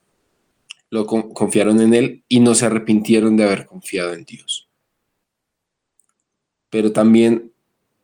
Lo 0.90 1.06
confiaron 1.06 1.80
en 1.80 1.94
él 1.94 2.24
y 2.28 2.40
no 2.40 2.54
se 2.54 2.66
arrepintieron 2.66 3.36
de 3.36 3.44
haber 3.44 3.66
confiado 3.66 4.12
en 4.12 4.24
Dios. 4.24 4.68
Pero 6.68 6.92
también 6.92 7.52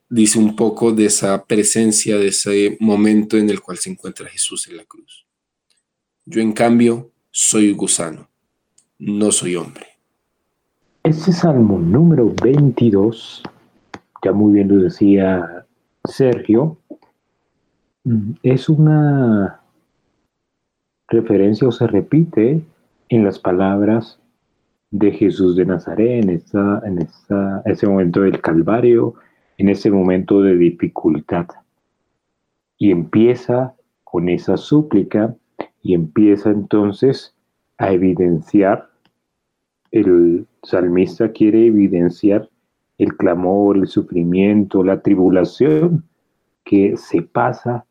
dice 0.09 0.39
un 0.39 0.57
poco 0.57 0.93
de 0.93 1.07
esa 1.07 1.45
presencia, 1.45 2.17
de 2.17 2.29
ese 2.29 2.77
momento 2.81 3.37
en 3.37 3.51
el 3.51 3.61
cual 3.61 3.79
se 3.79 3.91
encuentra 3.91 4.29
Jesús 4.29 4.69
en 4.69 4.77
la 4.79 4.85
cruz. 4.85 5.27
Yo 6.25 6.41
en 6.41 6.53
cambio 6.53 7.11
soy 7.31 7.73
gusano, 7.73 8.29
no 8.99 9.33
soy 9.33 9.57
hombre. 9.57 9.87
Este 11.03 11.33
salmo 11.33 11.79
número 11.79 12.35
22, 12.43 13.43
ya 14.23 14.33
muy 14.33 14.55
bien 14.55 14.69
lo 14.69 14.83
decía 14.83 15.67
Sergio, 16.05 16.79
mm, 18.05 18.33
es 18.43 18.69
una 18.69 19.58
referencia 21.09 21.67
o 21.67 21.73
se 21.73 21.87
repite 21.87 22.63
en 23.09 23.25
las 23.25 23.39
palabras 23.39 24.21
de 24.91 25.11
Jesús 25.11 25.57
de 25.57 25.67
Nazaret 25.67 26.23
en, 26.23 26.31
esta, 26.31 26.83
en 26.85 26.99
esta, 26.99 27.63
ese 27.65 27.87
momento 27.87 28.21
del 28.21 28.41
Calvario, 28.41 29.15
en 29.57 29.69
ese 29.69 29.91
momento 29.91 30.43
de 30.43 30.57
dificultad. 30.57 31.47
Y 32.79 32.91
empieza 32.91 33.75
con 34.05 34.29
esa 34.29 34.57
súplica 34.57 35.35
y 35.83 35.95
empieza 35.95 36.51
entonces 36.51 37.35
a 37.77 37.93
evidenciar, 37.93 38.89
el 39.91 40.47
salmista 40.63 41.33
quiere 41.33 41.67
evidenciar 41.67 42.49
el 42.99 43.17
clamor, 43.17 43.77
el 43.77 43.87
sufrimiento, 43.87 44.83
la 44.83 45.01
tribulación 45.01 46.05
que 46.65 46.97
se 46.97 47.23
pasa 47.23 47.87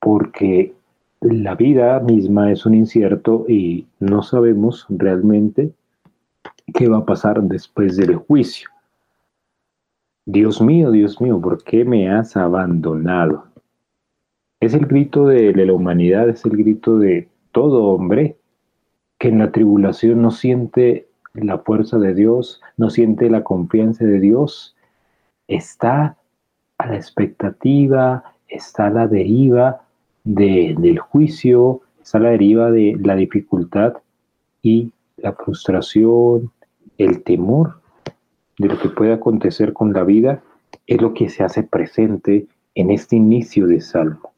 porque 0.00 0.74
la 1.20 1.54
vida 1.54 2.00
misma 2.00 2.50
es 2.50 2.64
un 2.64 2.74
incierto 2.74 3.44
y 3.46 3.86
no 3.98 4.22
sabemos 4.22 4.86
realmente 4.88 5.72
qué 6.72 6.88
va 6.88 6.98
a 6.98 7.04
pasar 7.04 7.42
después 7.42 7.96
del 7.96 8.16
juicio. 8.16 8.70
Dios 10.24 10.62
mío, 10.62 10.90
Dios 10.90 11.20
mío, 11.20 11.40
¿por 11.40 11.62
qué 11.62 11.84
me 11.84 12.10
has 12.10 12.36
abandonado? 12.36 13.44
Es 14.60 14.74
el 14.74 14.86
grito 14.86 15.26
de, 15.26 15.52
la 15.52 15.72
humanidad, 15.72 16.28
es 16.28 16.44
el 16.44 16.56
grito 16.56 16.98
de 16.98 17.28
todo 17.52 17.84
hombre 17.84 18.36
que 19.18 19.28
en 19.28 19.38
la 19.38 19.50
tribulación 19.52 20.22
no 20.22 20.30
siente 20.30 21.08
la 21.34 21.58
fuerza 21.58 21.98
de 21.98 22.14
Dios, 22.14 22.62
no 22.76 22.90
siente 22.90 23.28
la 23.28 23.44
confianza 23.44 24.04
de 24.04 24.20
Dios, 24.20 24.76
está 25.48 26.16
a 26.78 26.86
la 26.86 26.96
expectativa, 26.96 28.24
está 28.48 28.88
la 28.90 29.06
deriva 29.06 29.82
del 30.24 30.98
juicio, 30.98 31.82
a 32.12 32.18
la 32.18 32.30
deriva 32.30 32.70
de 32.70 32.96
la 33.02 33.14
dificultad 33.14 33.94
y 34.62 34.90
la 35.16 35.32
frustración, 35.32 36.50
el 36.98 37.22
temor 37.22 37.80
de 38.58 38.68
lo 38.68 38.78
que 38.78 38.88
puede 38.88 39.12
acontecer 39.12 39.72
con 39.72 39.92
la 39.92 40.04
vida 40.04 40.42
es 40.86 41.00
lo 41.00 41.14
que 41.14 41.28
se 41.28 41.44
hace 41.44 41.62
presente 41.62 42.46
en 42.74 42.90
este 42.90 43.16
inicio 43.16 43.66
de 43.66 43.80
Salmo. 43.80 44.32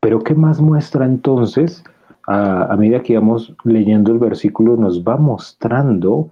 Pero 0.00 0.20
¿qué 0.20 0.34
más 0.34 0.60
muestra 0.60 1.06
entonces? 1.06 1.82
A, 2.26 2.74
medida 2.78 3.02
que 3.02 3.16
vamos 3.16 3.54
leyendo 3.64 4.12
el 4.12 4.18
versículo, 4.18 4.76
nos 4.76 5.02
va 5.02 5.16
mostrando 5.16 6.30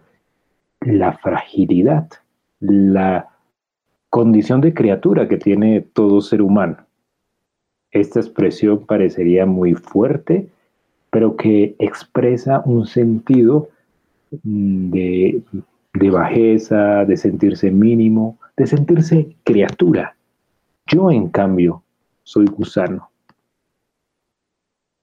la 0.80 1.12
fragilidad, 1.18 2.08
la 2.60 3.28
condición 4.08 4.60
de 4.60 4.74
criatura 4.74 5.28
que 5.28 5.36
tiene 5.36 5.80
todo 5.80 6.20
ser 6.20 6.42
humano. 6.42 6.78
Esta 7.92 8.20
expresión 8.20 8.84
parecería 8.86 9.46
muy 9.46 9.74
fuerte, 9.74 10.48
pero 11.10 11.36
que 11.36 11.76
expresa 11.78 12.62
un 12.64 12.86
sentido 12.86 13.68
de, 14.42 15.42
bajeza, 15.92 17.04
de 17.04 17.16
sentirse 17.16 17.70
mínimo, 17.70 18.38
de 18.56 18.66
sentirse 18.66 19.36
criatura. 19.44 20.16
Yo, 20.86 21.10
en 21.10 21.28
cambio, 21.28 21.82
soy 22.22 22.46
gusano. 22.46 23.10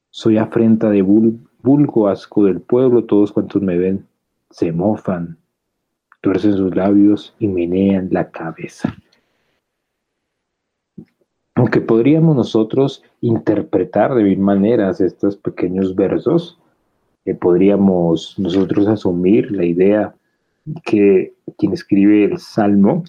Soy 0.10 0.38
afrenta 0.38 0.90
de 0.90 1.02
vulgo 1.04 2.08
asco 2.08 2.46
del 2.46 2.60
pueblo, 2.60 3.06
todos 3.06 3.32
cuantos 3.32 3.62
me 3.62 3.78
ven 3.78 4.06
se 4.50 4.72
mofan, 4.72 5.38
tuercen 6.22 6.54
sus 6.54 6.76
labios 6.76 7.36
y 7.40 7.48
menean 7.48 8.10
la 8.12 8.30
cabeza. 8.30 8.96
Aunque 11.60 11.82
podríamos 11.82 12.38
nosotros 12.38 13.04
interpretar 13.20 14.16
de 14.16 14.24
mil 14.24 14.40
maneras 14.40 15.02
estos 15.02 15.36
pequeños 15.36 15.94
versos, 15.94 16.58
podríamos 17.42 18.40
nosotros 18.40 18.88
asumir 18.88 19.52
la 19.52 19.66
idea 19.66 20.16
que 20.86 21.34
quien 21.58 21.74
escribe 21.74 22.24
el 22.24 22.38
Salmo 22.38 23.04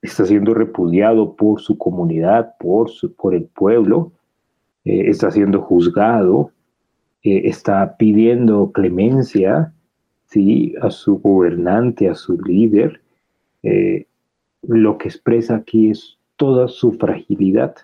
está 0.00 0.24
siendo 0.24 0.54
repudiado 0.54 1.36
por 1.36 1.60
su 1.60 1.76
comunidad, 1.76 2.54
por, 2.58 2.88
su, 2.88 3.12
por 3.12 3.34
el 3.34 3.44
pueblo, 3.44 4.10
eh, 4.86 5.10
está 5.10 5.30
siendo 5.30 5.60
juzgado, 5.60 6.52
eh, 7.22 7.42
está 7.44 7.94
pidiendo 7.98 8.72
clemencia 8.72 9.74
¿sí? 10.24 10.74
a 10.80 10.90
su 10.90 11.18
gobernante, 11.18 12.08
a 12.08 12.14
su 12.14 12.40
líder. 12.40 13.02
Eh, 13.62 14.06
lo 14.62 14.96
que 14.96 15.08
expresa 15.08 15.56
aquí 15.56 15.90
es 15.90 16.16
toda 16.40 16.68
su 16.68 16.92
fragilidad, 16.92 17.76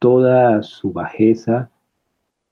toda 0.00 0.64
su 0.64 0.92
bajeza, 0.92 1.70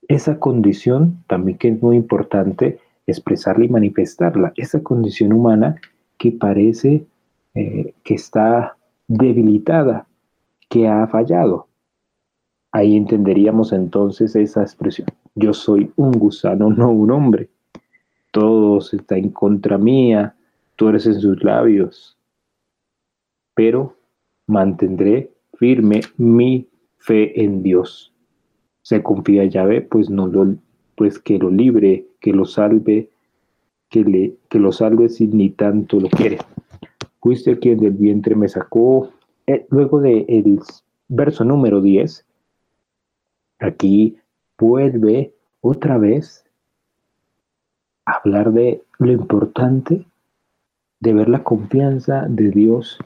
esa 0.06 0.38
condición 0.38 1.24
también 1.26 1.58
que 1.58 1.70
es 1.70 1.82
muy 1.82 1.96
importante 1.96 2.78
expresarla 3.08 3.64
y 3.64 3.68
manifestarla, 3.68 4.52
esa 4.54 4.80
condición 4.80 5.32
humana 5.32 5.74
que 6.18 6.30
parece 6.30 7.04
eh, 7.56 7.94
que 8.04 8.14
está 8.14 8.76
debilitada, 9.08 10.06
que 10.68 10.86
ha 10.86 11.04
fallado. 11.08 11.66
Ahí 12.70 12.96
entenderíamos 12.96 13.72
entonces 13.72 14.36
esa 14.36 14.62
expresión. 14.62 15.08
Yo 15.34 15.52
soy 15.52 15.90
un 15.96 16.12
gusano, 16.12 16.70
no 16.70 16.92
un 16.92 17.10
hombre. 17.10 17.48
Todo 18.30 18.78
está 18.78 19.16
en 19.16 19.30
contra 19.30 19.78
mía, 19.78 20.36
tú 20.76 20.90
eres 20.90 21.06
en 21.06 21.20
sus 21.20 21.42
labios. 21.42 22.16
Pero 23.54 23.96
mantendré 24.46 25.30
firme 25.54 26.00
mi 26.16 26.66
fe 26.98 27.42
en 27.42 27.62
Dios. 27.62 28.12
Se 28.82 29.02
confía 29.02 29.44
Yahvé, 29.44 29.82
pues 29.82 30.10
no 30.10 30.26
lo, 30.26 30.56
pues 30.96 31.18
que 31.18 31.38
lo 31.38 31.50
libre, 31.50 32.06
que 32.20 32.32
lo 32.32 32.44
salve, 32.44 33.10
que, 33.88 34.04
le, 34.04 34.34
que 34.48 34.58
lo 34.58 34.72
salve 34.72 35.08
si 35.08 35.26
ni 35.26 35.50
tanto 35.50 36.00
lo 36.00 36.08
quiere. 36.08 36.38
Fuiste 37.20 37.58
quien 37.58 37.78
del 37.78 37.92
vientre 37.92 38.34
me 38.34 38.48
sacó. 38.48 39.10
Eh, 39.46 39.66
luego 39.70 40.00
del 40.00 40.24
el 40.28 40.60
verso 41.08 41.44
número 41.44 41.80
10, 41.80 42.24
aquí 43.60 44.16
vuelve 44.58 45.32
otra 45.60 45.98
vez 45.98 46.44
a 48.04 48.12
hablar 48.12 48.52
de 48.52 48.82
lo 48.98 49.12
importante 49.12 50.04
de 51.00 51.12
ver 51.12 51.28
la 51.28 51.42
confianza 51.42 52.26
de 52.28 52.50
Dios 52.50 52.98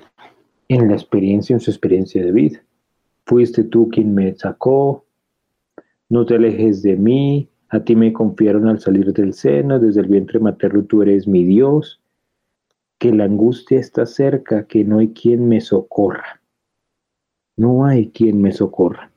en 0.69 0.89
la 0.89 0.95
experiencia, 0.95 1.55
en 1.55 1.61
su 1.61 1.71
experiencia 1.71 2.25
de 2.25 2.33
vida. 2.33 2.63
Fuiste 3.25 3.65
tú 3.65 3.89
quien 3.89 4.15
me 4.15 4.35
sacó, 4.35 5.05
no 6.09 6.25
te 6.25 6.37
alejes 6.37 6.83
de 6.83 6.97
mí, 6.97 7.49
a 7.69 7.81
ti 7.81 7.97
me 7.97 8.13
confiaron 8.13 8.69
al 8.69 8.81
salir 8.81 9.13
del 9.13 9.33
seno, 9.33 9.79
desde 9.79 10.01
el 10.01 10.09
vientre 10.09 10.39
materno 10.39 10.85
tú 10.85 11.03
eres 11.03 11.27
mi 11.27 11.45
Dios 11.45 12.01
que 12.99 13.13
la 13.13 13.25
angustia 13.25 13.79
está 13.79 14.07
cerca, 14.07 14.67
que 14.67 14.85
no 14.85 14.99
hay 14.99 15.09
quien 15.09 15.49
me 15.49 15.61
socorra. 15.61 16.41
No 17.57 17.85
hay 17.85 18.11
quien 18.11 18.41
me 18.41 18.53
socorra. 18.53 19.11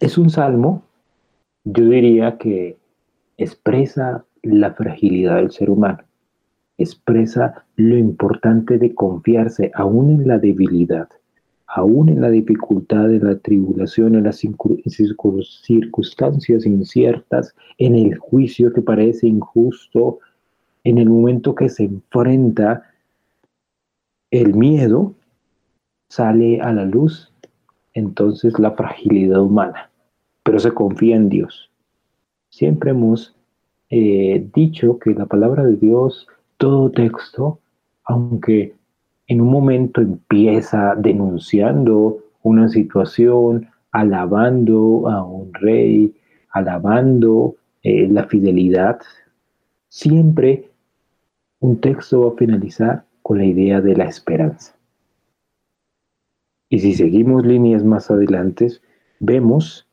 Es 0.00 0.18
un 0.18 0.28
salmo, 0.30 0.82
yo 1.64 1.84
diría 1.84 2.36
que 2.36 2.76
expresa 3.36 4.24
la 4.42 4.74
fragilidad 4.74 5.36
del 5.36 5.50
ser 5.50 5.70
humano, 5.70 6.04
expresa 6.78 7.66
lo 7.76 7.98
importante 7.98 8.78
de 8.78 8.94
confiarse 8.94 9.70
aún 9.74 10.10
en 10.10 10.28
la 10.28 10.38
debilidad, 10.38 11.08
aún 11.66 12.08
en 12.08 12.20
la 12.20 12.30
dificultad, 12.30 13.12
en 13.12 13.24
la 13.24 13.36
tribulación, 13.38 14.14
en 14.14 14.24
las 14.24 14.38
circunstancias 14.38 16.64
inciertas, 16.64 17.54
en 17.76 17.96
el 17.96 18.16
juicio 18.16 18.72
que 18.72 18.80
parece 18.80 19.26
injusto, 19.26 20.20
en 20.84 20.98
el 20.98 21.10
momento 21.10 21.54
que 21.54 21.68
se 21.68 21.84
enfrenta 21.84 22.84
el 24.30 24.54
miedo, 24.54 25.14
sale 26.08 26.60
a 26.60 26.72
la 26.72 26.84
luz 26.84 27.32
entonces 27.94 28.58
la 28.58 28.72
fragilidad 28.72 29.42
humana, 29.42 29.90
pero 30.42 30.58
se 30.58 30.72
confía 30.72 31.16
en 31.16 31.28
Dios. 31.28 31.70
Siempre 32.50 32.90
hemos 32.90 33.34
eh, 33.90 34.46
dicho 34.54 34.98
que 34.98 35.10
la 35.10 35.26
palabra 35.26 35.64
de 35.64 35.76
Dios, 35.76 36.26
todo 36.58 36.90
texto, 36.90 37.60
aunque 38.04 38.74
en 39.26 39.40
un 39.40 39.50
momento 39.50 40.00
empieza 40.00 40.94
denunciando 40.96 42.18
una 42.42 42.68
situación, 42.68 43.68
alabando 43.92 45.08
a 45.08 45.24
un 45.24 45.52
rey, 45.54 46.14
alabando 46.50 47.56
eh, 47.82 48.08
la 48.08 48.24
fidelidad, 48.24 49.00
siempre 49.88 50.70
un 51.60 51.80
texto 51.80 52.22
va 52.22 52.34
a 52.34 52.36
finalizar 52.36 53.04
con 53.22 53.38
la 53.38 53.44
idea 53.44 53.80
de 53.80 53.96
la 53.96 54.04
esperanza. 54.04 54.74
Y 56.70 56.80
si 56.80 56.94
seguimos 56.94 57.46
líneas 57.46 57.84
más 57.84 58.10
adelante, 58.10 58.68
vemos 59.20 59.88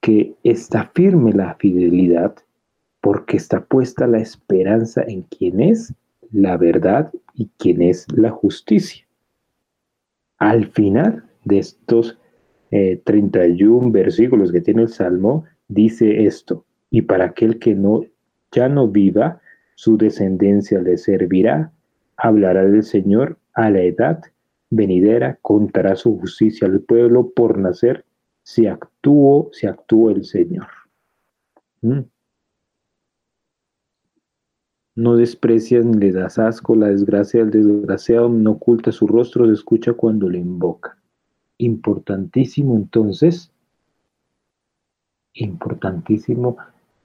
que 0.00 0.34
está 0.42 0.90
firme 0.94 1.32
la 1.32 1.54
fidelidad 1.54 2.34
porque 3.00 3.36
está 3.36 3.64
puesta 3.64 4.06
la 4.06 4.18
esperanza 4.18 5.02
en 5.06 5.22
quien 5.22 5.60
es 5.60 5.94
la 6.32 6.56
verdad 6.56 7.12
y 7.34 7.50
quien 7.58 7.82
es 7.82 8.06
la 8.12 8.30
justicia. 8.30 9.06
Al 10.38 10.66
final 10.66 11.24
de 11.44 11.58
estos 11.58 12.18
31 12.70 13.86
eh, 13.86 13.90
versículos 13.90 14.52
que 14.52 14.60
tiene 14.60 14.82
el 14.82 14.88
Salmo, 14.88 15.44
dice 15.68 16.26
esto, 16.26 16.64
y 16.90 17.02
para 17.02 17.26
aquel 17.26 17.58
que 17.58 17.74
no 17.74 18.04
ya 18.52 18.68
no 18.68 18.88
viva, 18.88 19.40
su 19.74 19.96
descendencia 19.96 20.80
le 20.80 20.96
servirá, 20.96 21.72
hablará 22.16 22.64
del 22.64 22.82
Señor 22.82 23.38
a 23.54 23.70
la 23.70 23.80
edad 23.80 24.20
venidera, 24.70 25.38
contará 25.40 25.96
su 25.96 26.18
justicia 26.18 26.66
al 26.66 26.80
pueblo 26.80 27.30
por 27.30 27.58
nacer, 27.58 28.04
si 28.42 28.66
actuó, 28.66 29.50
si 29.52 29.66
actuó 29.66 30.10
el 30.10 30.24
Señor. 30.24 30.66
¿Mm? 31.82 32.00
No 34.98 35.14
desprecias 35.14 35.84
ni 35.84 35.96
le 35.96 36.10
das 36.10 36.40
asco 36.40 36.74
la 36.74 36.88
desgracia 36.88 37.44
del 37.44 37.50
desgraciado, 37.52 38.28
no 38.28 38.50
oculta 38.50 38.90
su 38.90 39.06
rostro, 39.06 39.46
se 39.46 39.52
escucha 39.52 39.92
cuando 39.92 40.28
le 40.28 40.38
invoca. 40.38 40.98
Importantísimo 41.58 42.74
entonces, 42.74 43.52
importantísimo, 45.34 46.56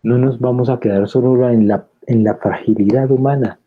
no 0.01 0.17
nos 0.17 0.39
vamos 0.39 0.69
a 0.69 0.79
quedar 0.79 1.08
solo 1.08 1.47
en 1.47 1.67
la 1.67 1.86
en 2.08 2.23
la 2.23 2.34
fragilidad 2.36 3.12
humana. 3.12 3.60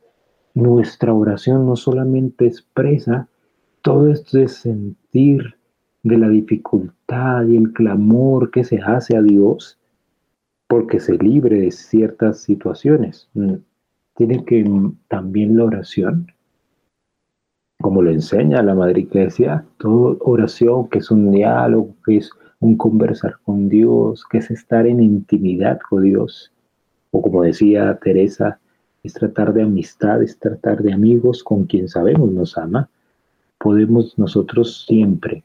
Nuestra 0.55 1.15
oración 1.15 1.65
no 1.65 1.77
solamente 1.77 2.47
expresa 2.47 3.29
todo 3.81 4.11
este 4.11 4.49
sentir 4.49 5.55
de 6.03 6.19
la 6.19 6.29
dificultad 6.29 7.47
y 7.47 7.57
el 7.57 7.73
clamor 7.73 8.51
que 8.51 8.65
se 8.65 8.81
hace 8.81 9.17
a 9.17 9.23
Dios 9.23 9.79
porque 10.67 10.99
se 10.99 11.17
libre 11.17 11.61
de 11.61 11.71
ciertas 11.71 12.41
situaciones. 12.41 13.29
Tiene 14.17 14.45
que 14.45 14.65
también 15.09 15.57
la 15.57 15.65
oración, 15.65 16.33
como 17.81 18.03
lo 18.03 18.11
enseña 18.11 18.63
la 18.63 18.75
Madre 18.75 19.01
Iglesia, 19.01 19.65
toda 19.79 20.17
oración 20.21 20.89
que 20.89 20.99
es 20.99 21.11
un 21.11 21.31
diálogo, 21.31 21.95
que 22.05 22.19
es 22.19 22.31
un 22.61 22.77
conversar 22.77 23.37
con 23.45 23.69
Dios, 23.69 24.25
que 24.31 24.39
es 24.39 24.51
estar 24.51 24.87
en 24.87 25.03
intimidad 25.03 25.79
con 25.89 26.03
Dios, 26.03 26.51
o 27.11 27.21
como 27.21 27.43
decía 27.43 27.99
Teresa, 28.03 28.59
es 29.03 29.13
tratar 29.13 29.53
de 29.53 29.63
amistad, 29.63 30.23
es 30.23 30.39
tratar 30.39 30.83
de 30.83 30.93
amigos 30.93 31.45
con 31.45 31.65
quien 31.65 31.89
sabemos 31.89 32.31
nos 32.33 32.57
ama, 32.57 32.89
podemos 33.59 34.19
nosotros 34.19 34.85
siempre 34.87 35.45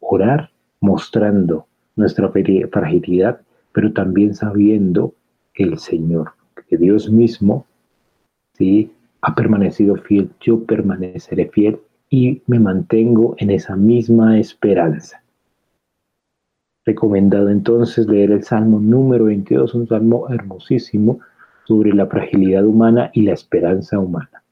orar 0.00 0.50
mostrando 0.80 1.66
nuestra 1.96 2.30
fragilidad, 2.30 3.40
pero 3.72 3.92
también 3.92 4.34
sabiendo 4.34 5.14
que 5.54 5.64
el 5.64 5.78
Señor, 5.78 6.32
que 6.68 6.76
Dios 6.76 7.10
mismo, 7.10 7.66
¿sí? 8.58 8.92
ha 9.20 9.34
permanecido 9.34 9.96
fiel, 9.96 10.30
yo 10.40 10.64
permaneceré 10.64 11.48
fiel 11.48 11.78
y 12.10 12.42
me 12.46 12.58
mantengo 12.58 13.34
en 13.38 13.50
esa 13.50 13.76
misma 13.76 14.38
esperanza. 14.38 15.22
Recomendado 16.84 17.50
entonces 17.50 18.06
leer 18.06 18.30
el 18.30 18.44
Salmo 18.44 18.80
número 18.80 19.26
22, 19.26 19.74
un 19.74 19.86
salmo 19.88 20.28
hermosísimo 20.30 21.20
sobre 21.66 21.92
la 21.92 22.06
fragilidad 22.06 22.64
humana 22.64 23.10
y 23.12 23.22
la 23.22 23.34
esperanza 23.34 23.98
humana. 23.98 24.42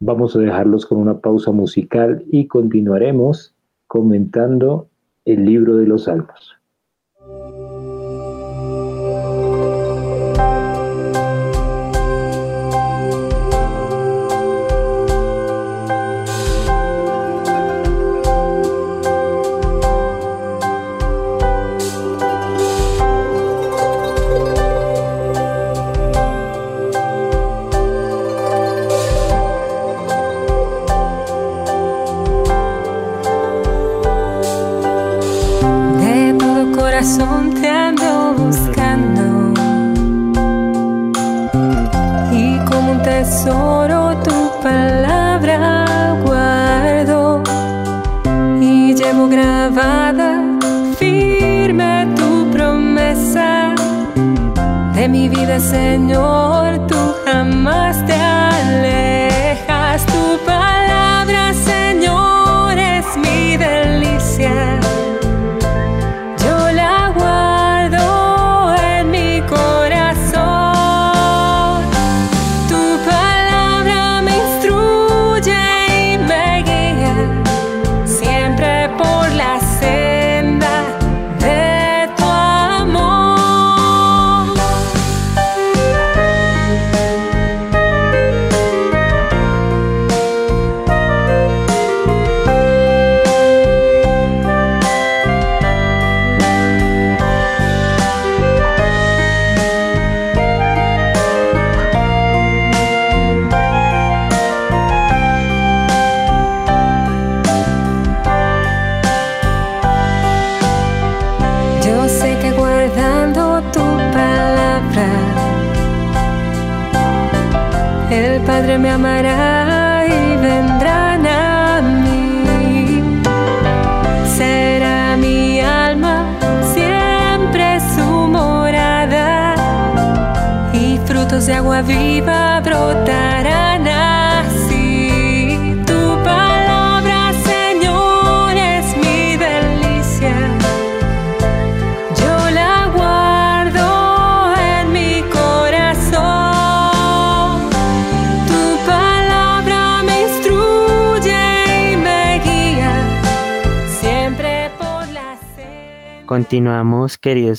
Vamos 0.00 0.34
a 0.34 0.40
dejarlos 0.40 0.86
con 0.86 0.98
una 0.98 1.18
pausa 1.18 1.52
musical 1.52 2.24
y 2.32 2.46
continuaremos 2.46 3.54
comentando 3.86 4.88
el 5.24 5.44
libro 5.44 5.76
de 5.76 5.86
los 5.86 6.04
Salmos. 6.04 6.56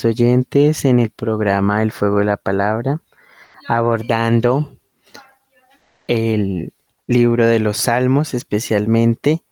Oyentes, 0.05 0.85
en 0.85 0.99
el 0.99 1.09
programa 1.09 1.81
El 1.81 1.91
Fuego 1.91 2.19
de 2.19 2.25
la 2.25 2.37
Palabra, 2.37 3.01
abordando 3.67 4.77
el 6.07 6.73
libro 7.07 7.45
de 7.45 7.59
los 7.59 7.77
Salmos, 7.77 8.33
especialmente 8.33 9.43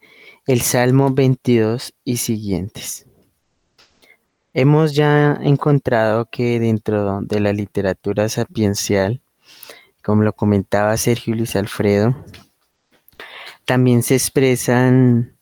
el 0.47 0.61
Salmo 0.61 1.11
22 1.11 1.93
y 2.03 2.17
siguientes. 2.17 3.05
Hemos 4.53 4.95
ya 4.95 5.37
encontrado 5.41 6.25
que 6.25 6.59
dentro 6.59 7.21
de 7.21 7.39
la 7.39 7.53
literatura 7.53 8.29
sapiencial, 8.29 9.21
como 10.03 10.23
lo 10.23 10.33
comentaba 10.33 10.97
Sergio 10.97 11.35
Luis 11.35 11.55
Alfredo, 11.55 12.15
también 13.65 14.01
se 14.01 14.15
expresan 14.15 15.37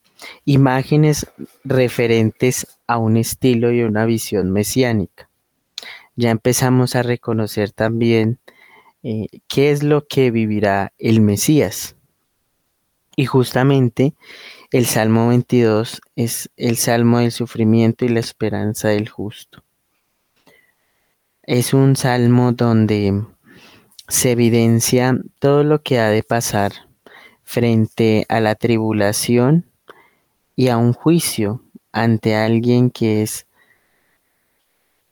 imágenes 0.45 1.27
referentes 1.63 2.67
a 2.87 2.97
un 2.97 3.17
estilo 3.17 3.71
y 3.71 3.83
una 3.83 4.05
visión 4.05 4.51
mesiánica. 4.51 5.29
Ya 6.15 6.31
empezamos 6.31 6.95
a 6.95 7.03
reconocer 7.03 7.71
también 7.71 8.39
eh, 9.03 9.27
qué 9.47 9.71
es 9.71 9.83
lo 9.83 10.07
que 10.07 10.31
vivirá 10.31 10.93
el 10.97 11.21
Mesías. 11.21 11.95
Y 13.15 13.25
justamente 13.25 14.13
el 14.71 14.85
Salmo 14.85 15.29
22 15.29 16.01
es 16.15 16.49
el 16.57 16.77
Salmo 16.77 17.19
del 17.19 17.31
sufrimiento 17.31 18.05
y 18.05 18.09
la 18.09 18.19
esperanza 18.19 18.89
del 18.89 19.09
justo. 19.09 19.63
Es 21.43 21.73
un 21.73 21.95
salmo 21.95 22.51
donde 22.51 23.23
se 24.07 24.31
evidencia 24.31 25.17
todo 25.39 25.63
lo 25.63 25.81
que 25.81 25.99
ha 25.99 26.09
de 26.09 26.23
pasar 26.23 26.73
frente 27.43 28.25
a 28.27 28.41
la 28.41 28.55
tribulación 28.55 29.65
y 30.57 30.67
a 30.67 30.77
un 30.77 30.91
juicio 30.91 31.61
ante 31.93 32.35
alguien 32.35 32.89
que 32.89 33.21
es 33.21 33.45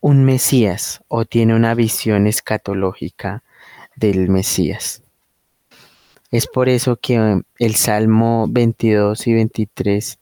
un 0.02 0.26
Mesías 0.26 1.02
o 1.08 1.24
tiene 1.24 1.56
una 1.56 1.76
visión 1.76 2.28
escatológica 2.28 3.44
del 3.96 4.28
Mesías. 4.28 5.04
Es 6.32 6.48
por 6.48 6.68
eso 6.68 6.98
que 6.98 7.42
el 7.60 7.76
Salmo 7.76 8.48
22 8.50 9.28
y 9.28 9.34
23 9.36 10.20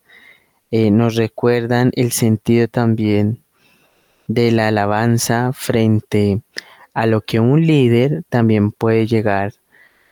eh, 0.72 0.92
nos 0.92 1.16
recuerdan 1.16 1.92
el 1.96 2.12
sentido 2.12 2.68
también 2.68 3.44
de 4.28 4.52
la 4.52 4.68
alabanza 4.68 5.54
frente 5.54 6.42
a 6.94 7.06
lo 7.06 7.22
que 7.22 7.40
un 7.40 7.66
líder 7.66 8.24
también 8.30 8.72
puede 8.72 9.08
llegar 9.08 9.54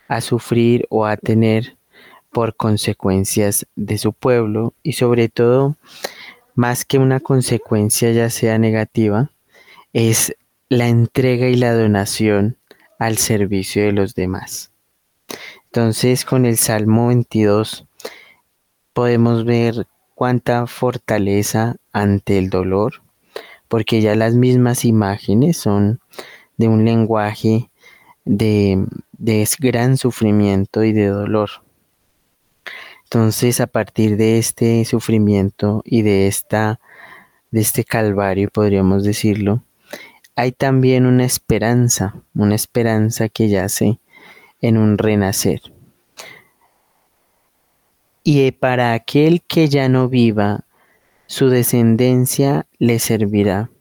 a 0.08 0.21
sufrir 0.21 0.88
o 0.89 1.06
a 1.06 1.17
tener 1.17 1.78
por 2.32 2.56
consecuencias 2.56 3.67
de 3.76 3.98
su 3.98 4.13
pueblo 4.13 4.74
y 4.84 4.94
sobre 4.94 5.30
todo, 5.30 5.76
más 6.56 6.86
que 6.86 6.98
una 6.98 7.20
consecuencia 7.20 8.12
ya 8.12 8.30
sea 8.30 8.58
negativa, 8.58 9.32
es 9.94 10.36
la 10.70 10.88
entrega 10.88 11.48
y 11.48 11.56
la 11.56 11.74
donación 11.74 12.58
al 13.00 13.17
servicio 13.17 13.84
de 13.84 13.91
los 13.91 14.15
demás. 14.15 14.72
Entonces, 15.65 16.26
con 16.26 16.46
el 16.46 16.58
Salmo 16.58 17.08
22 17.08 17.86
podemos 18.94 19.46
ver 19.46 19.88
cuánta 20.15 20.67
fortaleza 20.67 21.76
ante 21.94 22.38
el 22.38 22.50
dolor, 22.50 23.02
porque 23.67 24.02
ya 24.02 24.15
las 24.15 24.36
mismas 24.36 24.86
imágenes 24.86 25.58
son 25.58 26.00
de 26.58 26.67
un 26.67 26.86
lenguaje 26.86 27.70
de, 28.24 28.86
de 29.13 29.48
gran 29.60 29.98
sufrimiento 29.98 30.84
y 30.84 30.91
de 30.94 31.08
dolor. 31.08 31.50
Entonces, 33.13 33.60
a 33.60 33.67
partir 33.67 34.15
de 34.15 34.38
este 34.38 34.86
sufrimiento 34.86 35.82
y 35.84 36.02
de 36.02 36.28
esta 36.28 36.80
de 37.52 37.60
este 37.60 37.84
calvario, 37.84 38.50
podríamos 38.50 39.04
decirlo, 39.04 39.65
hay 40.38 40.54
también 40.54 41.06
una 41.06 41.26
esperanza, 41.26 42.15
una 42.34 42.56
esperanza 42.56 43.28
que 43.28 43.50
yace 43.50 44.00
en 44.62 44.78
un 44.78 44.97
renacer. 44.97 45.60
Y 48.24 48.50
para 48.52 48.93
aquel 48.93 49.41
que 49.41 49.67
ya 49.67 49.89
no 49.89 50.08
viva, 50.08 50.63
su 51.28 51.50
descendencia 51.50 52.65
le 52.80 52.97
servirá. 53.00 53.71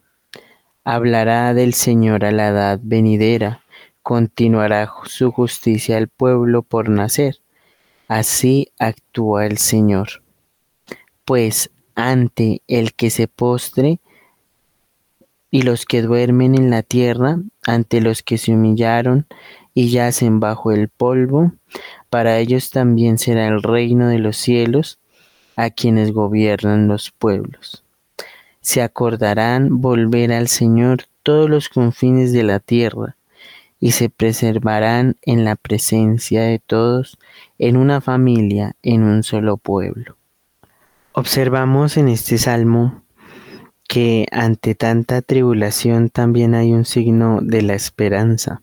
Hablará 0.83 1.53
del 1.53 1.73
Señor 1.73 2.25
a 2.25 2.33
la 2.33 2.49
edad 2.49 2.81
venidera, 2.83 3.63
continuará 4.03 4.91
su 5.05 5.31
justicia 5.31 5.95
al 5.95 6.09
pueblo 6.09 6.63
por 6.63 6.89
nacer. 6.89 7.40
Así 8.11 8.73
actúa 8.77 9.45
el 9.45 9.57
Señor. 9.57 10.21
Pues 11.23 11.71
ante 11.95 12.61
el 12.67 12.93
que 12.93 13.09
se 13.09 13.29
postre, 13.29 14.01
y 15.49 15.61
los 15.61 15.85
que 15.85 16.01
duermen 16.01 16.55
en 16.55 16.69
la 16.69 16.83
tierra, 16.83 17.37
ante 17.65 18.01
los 18.01 18.21
que 18.21 18.37
se 18.37 18.51
humillaron 18.51 19.27
y 19.73 19.91
yacen 19.91 20.41
bajo 20.41 20.73
el 20.73 20.89
polvo, 20.89 21.53
para 22.09 22.37
ellos 22.39 22.69
también 22.69 23.17
será 23.17 23.47
el 23.47 23.63
reino 23.63 24.09
de 24.09 24.19
los 24.19 24.35
cielos, 24.35 24.99
a 25.55 25.69
quienes 25.69 26.11
gobiernan 26.11 26.89
los 26.89 27.11
pueblos. 27.11 27.85
Se 28.59 28.81
acordarán 28.81 29.79
volver 29.79 30.33
al 30.33 30.49
Señor 30.49 31.05
todos 31.23 31.49
los 31.49 31.69
confines 31.69 32.33
de 32.33 32.43
la 32.43 32.59
tierra, 32.59 33.15
y 33.81 33.91
se 33.91 34.09
preservarán 34.09 35.17
en 35.23 35.43
la 35.43 35.57
presencia 35.57 36.43
de 36.43 36.59
todos, 36.59 37.17
en 37.57 37.75
una 37.75 37.99
familia, 37.99 38.75
en 38.83 39.03
un 39.03 39.23
solo 39.23 39.57
pueblo. 39.57 40.15
Observamos 41.13 41.97
en 41.97 42.07
este 42.07 42.37
salmo 42.37 43.01
que 43.89 44.27
ante 44.31 44.75
tanta 44.75 45.21
tribulación 45.21 46.09
también 46.09 46.55
hay 46.55 46.71
un 46.71 46.85
signo 46.85 47.39
de 47.41 47.63
la 47.63 47.73
esperanza. 47.73 48.61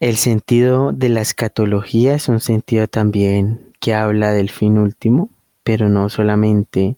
El 0.00 0.16
sentido 0.16 0.92
de 0.92 1.10
la 1.10 1.20
escatología 1.20 2.14
es 2.14 2.28
un 2.28 2.40
sentido 2.40 2.88
también 2.88 3.72
que 3.80 3.94
habla 3.94 4.32
del 4.32 4.50
fin 4.50 4.78
último, 4.78 5.28
pero 5.62 5.90
no 5.90 6.08
solamente 6.08 6.96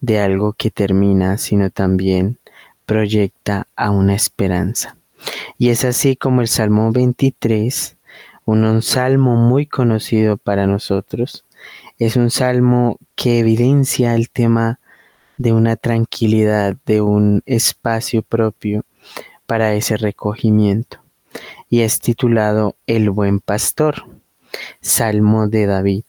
de 0.00 0.20
algo 0.20 0.54
que 0.54 0.70
termina, 0.70 1.38
sino 1.38 1.70
también 1.70 2.38
proyecta 2.84 3.68
a 3.76 3.90
una 3.90 4.14
esperanza. 4.14 4.97
Y 5.58 5.70
es 5.70 5.84
así 5.84 6.16
como 6.16 6.40
el 6.40 6.48
Salmo 6.48 6.92
23, 6.92 7.96
un, 8.44 8.82
salmo 8.82 9.36
muy 9.36 9.66
conocido 9.66 10.36
para 10.36 10.66
nosotros, 10.66 11.44
es 11.98 12.16
un 12.16 12.30
salmo 12.30 12.98
que 13.14 13.40
evidencia 13.40 14.14
el 14.14 14.30
tema 14.30 14.80
de 15.36 15.52
una 15.52 15.76
tranquilidad, 15.76 16.76
de 16.86 17.00
un 17.00 17.42
espacio 17.46 18.22
propio 18.22 18.84
para 19.46 19.74
ese 19.74 19.96
recogimiento. 19.96 20.98
Y 21.68 21.80
es 21.80 22.00
titulado 22.00 22.76
El 22.86 23.10
buen 23.10 23.40
pastor, 23.40 24.04
Salmo 24.80 25.48
de 25.48 25.66
David. 25.66 26.04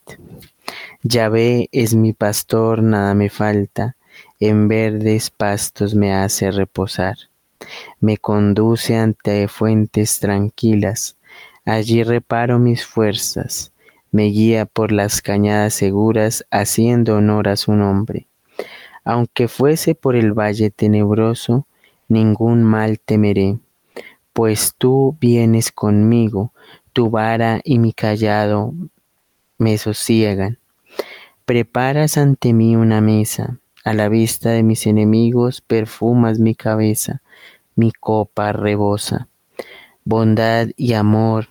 Yahvé 1.02 1.68
es 1.72 1.94
mi 1.94 2.12
pastor, 2.12 2.82
nada 2.82 3.14
me 3.14 3.30
falta, 3.30 3.96
en 4.38 4.68
verdes 4.68 5.30
pastos 5.30 5.94
me 5.94 6.14
hace 6.14 6.50
reposar. 6.50 7.29
Me 8.00 8.16
conduce 8.16 8.96
ante 8.96 9.46
fuentes 9.48 10.20
tranquilas, 10.20 11.16
allí 11.64 12.02
reparo 12.02 12.58
mis 12.58 12.86
fuerzas, 12.86 13.72
me 14.12 14.24
guía 14.24 14.66
por 14.66 14.92
las 14.92 15.22
cañadas 15.22 15.74
seguras, 15.74 16.44
haciendo 16.50 17.16
honor 17.16 17.48
a 17.48 17.56
su 17.56 17.72
nombre. 17.72 18.26
Aunque 19.04 19.48
fuese 19.48 19.94
por 19.94 20.16
el 20.16 20.32
valle 20.32 20.70
tenebroso, 20.70 21.66
ningún 22.08 22.64
mal 22.64 22.98
temeré, 23.00 23.58
pues 24.32 24.74
tú 24.76 25.16
vienes 25.20 25.72
conmigo, 25.72 26.52
tu 26.92 27.10
vara 27.10 27.60
y 27.64 27.78
mi 27.78 27.92
callado 27.92 28.74
me 29.58 29.78
sosiegan. 29.78 30.58
Preparas 31.44 32.16
ante 32.16 32.52
mí 32.52 32.76
una 32.76 33.00
mesa, 33.00 33.58
a 33.84 33.94
la 33.94 34.08
vista 34.08 34.50
de 34.50 34.62
mis 34.62 34.86
enemigos 34.86 35.60
perfumas 35.60 36.38
mi 36.38 36.54
cabeza, 36.54 37.22
mi 37.76 37.92
copa 37.92 38.52
rebosa. 38.52 39.28
Bondad 40.04 40.68
y 40.76 40.94
amor 40.94 41.48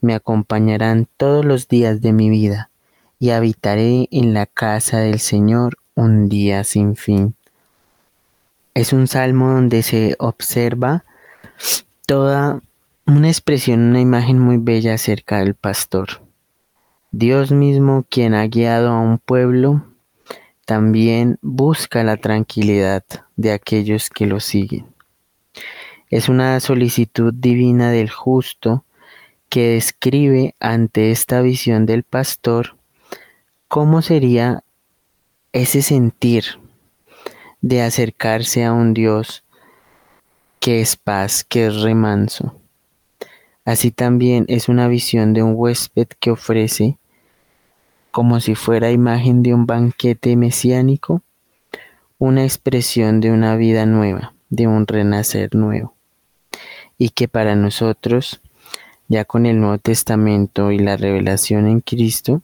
me 0.00 0.14
acompañarán 0.14 1.08
todos 1.16 1.44
los 1.44 1.68
días 1.68 2.00
de 2.00 2.12
mi 2.12 2.30
vida, 2.30 2.70
y 3.18 3.30
habitaré 3.30 4.08
en 4.10 4.34
la 4.34 4.46
casa 4.46 4.98
del 5.00 5.18
Señor 5.18 5.78
un 5.94 6.28
día 6.28 6.62
sin 6.64 6.96
fin. 6.96 7.34
Es 8.74 8.92
un 8.92 9.08
salmo 9.08 9.50
donde 9.50 9.82
se 9.82 10.14
observa 10.20 11.04
toda 12.06 12.60
una 13.06 13.28
expresión, 13.28 13.80
una 13.80 14.00
imagen 14.00 14.38
muy 14.38 14.58
bella 14.58 14.94
acerca 14.94 15.38
del 15.38 15.54
pastor. 15.54 16.22
Dios 17.10 17.50
mismo, 17.50 18.04
quien 18.08 18.34
ha 18.34 18.46
guiado 18.46 18.90
a 18.90 19.00
un 19.00 19.18
pueblo, 19.18 19.84
también 20.66 21.38
busca 21.40 22.04
la 22.04 22.18
tranquilidad 22.18 23.02
de 23.36 23.52
aquellos 23.52 24.10
que 24.10 24.26
lo 24.26 24.38
siguen. 24.38 24.86
Es 26.10 26.28
una 26.28 26.58
solicitud 26.60 27.34
divina 27.34 27.90
del 27.90 28.08
justo 28.08 28.84
que 29.50 29.70
describe 29.74 30.54
ante 30.58 31.10
esta 31.10 31.42
visión 31.42 31.84
del 31.84 32.02
pastor 32.02 32.76
cómo 33.68 34.00
sería 34.00 34.64
ese 35.52 35.82
sentir 35.82 36.44
de 37.60 37.82
acercarse 37.82 38.64
a 38.64 38.72
un 38.72 38.94
Dios 38.94 39.44
que 40.60 40.80
es 40.80 40.96
paz, 40.96 41.44
que 41.44 41.66
es 41.66 41.82
remanso. 41.82 42.58
Así 43.64 43.90
también 43.90 44.46
es 44.48 44.70
una 44.70 44.88
visión 44.88 45.34
de 45.34 45.42
un 45.42 45.52
huésped 45.54 46.08
que 46.20 46.30
ofrece, 46.30 46.96
como 48.10 48.40
si 48.40 48.54
fuera 48.54 48.90
imagen 48.90 49.42
de 49.42 49.52
un 49.52 49.66
banquete 49.66 50.36
mesiánico, 50.36 51.22
una 52.16 52.44
expresión 52.44 53.20
de 53.20 53.30
una 53.30 53.56
vida 53.56 53.84
nueva, 53.84 54.32
de 54.48 54.66
un 54.66 54.86
renacer 54.86 55.54
nuevo. 55.54 55.97
Y 56.98 57.10
que 57.10 57.28
para 57.28 57.54
nosotros, 57.54 58.40
ya 59.06 59.24
con 59.24 59.46
el 59.46 59.60
Nuevo 59.60 59.78
Testamento 59.78 60.72
y 60.72 60.78
la 60.78 60.96
revelación 60.96 61.66
en 61.66 61.80
Cristo, 61.80 62.42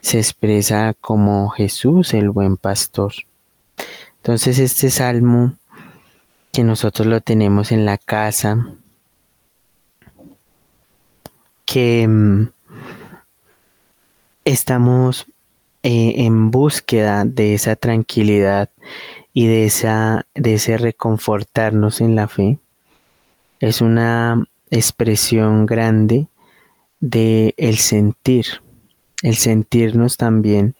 se 0.00 0.18
expresa 0.18 0.94
como 1.00 1.50
Jesús 1.50 2.14
el 2.14 2.30
buen 2.30 2.56
pastor. 2.56 3.12
Entonces 4.16 4.58
este 4.58 4.90
salmo 4.90 5.56
que 6.52 6.64
nosotros 6.64 7.06
lo 7.06 7.20
tenemos 7.20 7.72
en 7.72 7.84
la 7.84 7.98
casa, 7.98 8.66
que 11.64 12.06
mm, 12.06 12.48
estamos 14.44 15.26
eh, 15.82 16.14
en 16.18 16.50
búsqueda 16.50 17.24
de 17.24 17.54
esa 17.54 17.76
tranquilidad 17.76 18.70
y 19.32 19.46
de, 19.46 19.64
esa, 19.64 20.26
de 20.34 20.54
ese 20.54 20.78
reconfortarnos 20.78 22.00
en 22.00 22.14
la 22.14 22.28
fe, 22.28 22.58
es 23.64 23.80
una 23.80 24.46
expresión 24.68 25.64
grande 25.64 26.28
de 27.00 27.54
el 27.56 27.78
sentir, 27.78 28.44
el 29.22 29.36
sentirnos 29.36 30.18
también, 30.18 30.74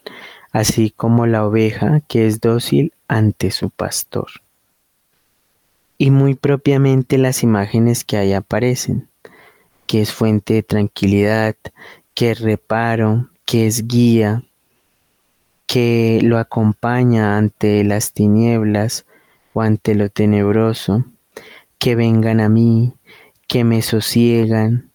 así 0.51 0.91
como 0.91 1.25
la 1.25 1.47
oveja 1.47 2.01
que 2.01 2.27
es 2.27 2.41
dócil 2.41 2.93
ante 3.07 3.49
su 3.49 3.71
pastor. 3.71 4.27
Y 5.97 6.11
muy 6.11 6.35
propiamente 6.35 7.17
las 7.17 7.41
imágenes 7.41 8.03
que 8.03 8.17
ahí 8.17 8.33
aparecen, 8.33 9.09
que 9.87 10.01
es 10.01 10.13
fuente 10.13 10.53
de 10.53 10.61
tranquilidad, 10.61 11.55
que 12.13 12.31
es 12.31 12.39
reparo, 12.39 13.29
que 13.45 13.65
es 13.65 13.87
guía, 13.87 14.43
que 15.65 16.19
lo 16.21 16.37
acompaña 16.37 17.35
ante 17.35 17.83
las 17.83 18.13
tinieblas 18.13 19.07
o 19.53 19.63
ante 19.63 19.95
lo 19.95 20.09
tenebroso, 20.09 21.03
que 21.77 21.95
vengan 21.95 22.39
a 22.39 22.49
mí, 22.49 22.93
que 23.47 23.63
me 23.63 23.81
sosiegan, 23.81 24.91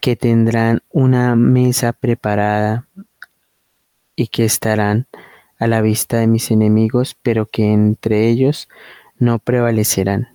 que 0.00 0.16
tendrán 0.16 0.82
una 0.90 1.34
mesa 1.36 1.92
preparada 1.92 2.86
y 4.16 4.28
que 4.28 4.44
estarán 4.44 5.06
a 5.58 5.66
la 5.66 5.80
vista 5.80 6.18
de 6.18 6.26
mis 6.26 6.50
enemigos, 6.50 7.16
pero 7.22 7.46
que 7.46 7.72
entre 7.72 8.28
ellos 8.28 8.68
no 9.18 9.38
prevalecerán. 9.38 10.28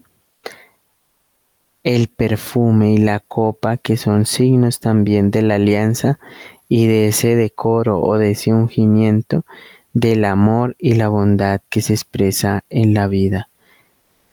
El 1.84 2.08
perfume 2.08 2.94
y 2.94 2.98
la 2.98 3.20
copa, 3.20 3.78
que 3.78 3.96
son 3.96 4.26
signos 4.26 4.80
también 4.80 5.32
de 5.32 5.42
la 5.42 5.56
alianza 5.56 6.20
y 6.68 6.88
de 6.88 7.08
ese 7.08 7.36
decoro 7.36 8.02
o 8.02 8.18
de 8.18 8.32
ese 8.32 8.54
ungimiento, 8.54 9.46
del 9.94 10.26
amor 10.26 10.76
y 10.78 10.96
la 10.96 11.10
bondad 11.10 11.62
que 11.70 11.82
se 11.82 11.94
expresa 11.94 12.64
en 12.70 12.94
la 12.94 13.08
vida. 13.08 13.50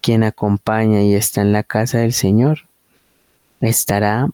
Quien 0.07 0.23
acompaña 0.23 1.03
y 1.03 1.16
está 1.16 1.40
en 1.40 1.51
la 1.53 1.64
casa 1.64 1.99
del 1.99 2.12
Señor, 2.12 2.69
estará 3.61 4.29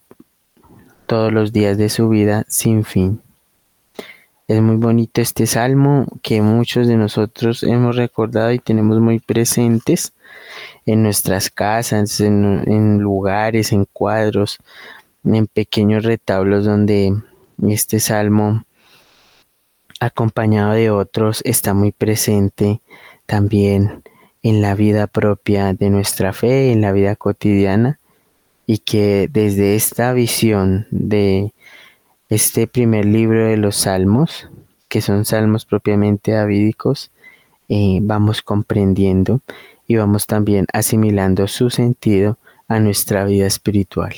todos 1.06 1.32
los 1.32 1.50
días 1.50 1.78
de 1.78 1.88
su 1.88 2.10
vida 2.10 2.44
sin 2.46 2.84
fin. 2.84 3.22
Es 4.48 4.60
muy 4.60 4.76
bonito 4.76 5.22
este 5.22 5.46
salmo 5.46 6.04
que 6.22 6.42
muchos 6.42 6.88
de 6.88 6.98
nosotros 6.98 7.62
hemos 7.62 7.96
recordado 7.96 8.52
y 8.52 8.58
tenemos 8.58 9.00
muy 9.00 9.18
presentes 9.18 10.12
en 10.84 11.02
nuestras 11.02 11.48
casas, 11.48 12.20
en, 12.20 12.98
lugares, 12.98 13.72
en 13.72 13.86
cuadros, 13.86 14.58
en 15.24 15.46
pequeños 15.46 16.04
retablos 16.04 16.66
donde 16.66 17.14
este 17.66 17.98
salmo 17.98 18.66
acompañado 20.00 20.74
de 20.74 20.90
otros 20.90 21.40
está 21.46 21.72
muy 21.72 21.92
presente 21.92 22.82
también 23.24 24.01
en 24.42 24.60
la 24.60 24.74
vida 24.74 25.06
propia 25.06 25.72
de 25.72 25.90
nuestra 25.90 26.32
fe, 26.32 26.72
en 26.72 26.80
la 26.80 26.92
vida 26.92 27.16
cotidiana 27.16 28.00
y 28.66 28.78
que 28.78 29.28
desde 29.32 29.76
esta 29.76 30.12
visión 30.12 30.86
de 30.90 31.52
este 32.28 32.66
primer 32.66 33.04
libro 33.04 33.46
de 33.46 33.56
los 33.56 33.76
salmos, 33.76 34.48
que 34.88 35.00
son 35.00 35.24
salmos 35.24 35.64
propiamente 35.64 36.32
davídicos, 36.32 37.10
eh, 37.68 38.00
vamos 38.02 38.42
comprendiendo 38.42 39.40
y 39.86 39.96
vamos 39.96 40.26
también 40.26 40.66
asimilando 40.72 41.46
su 41.48 41.70
sentido 41.70 42.38
a 42.68 42.80
nuestra 42.80 43.24
vida 43.24 43.46
espiritual. 43.46 44.14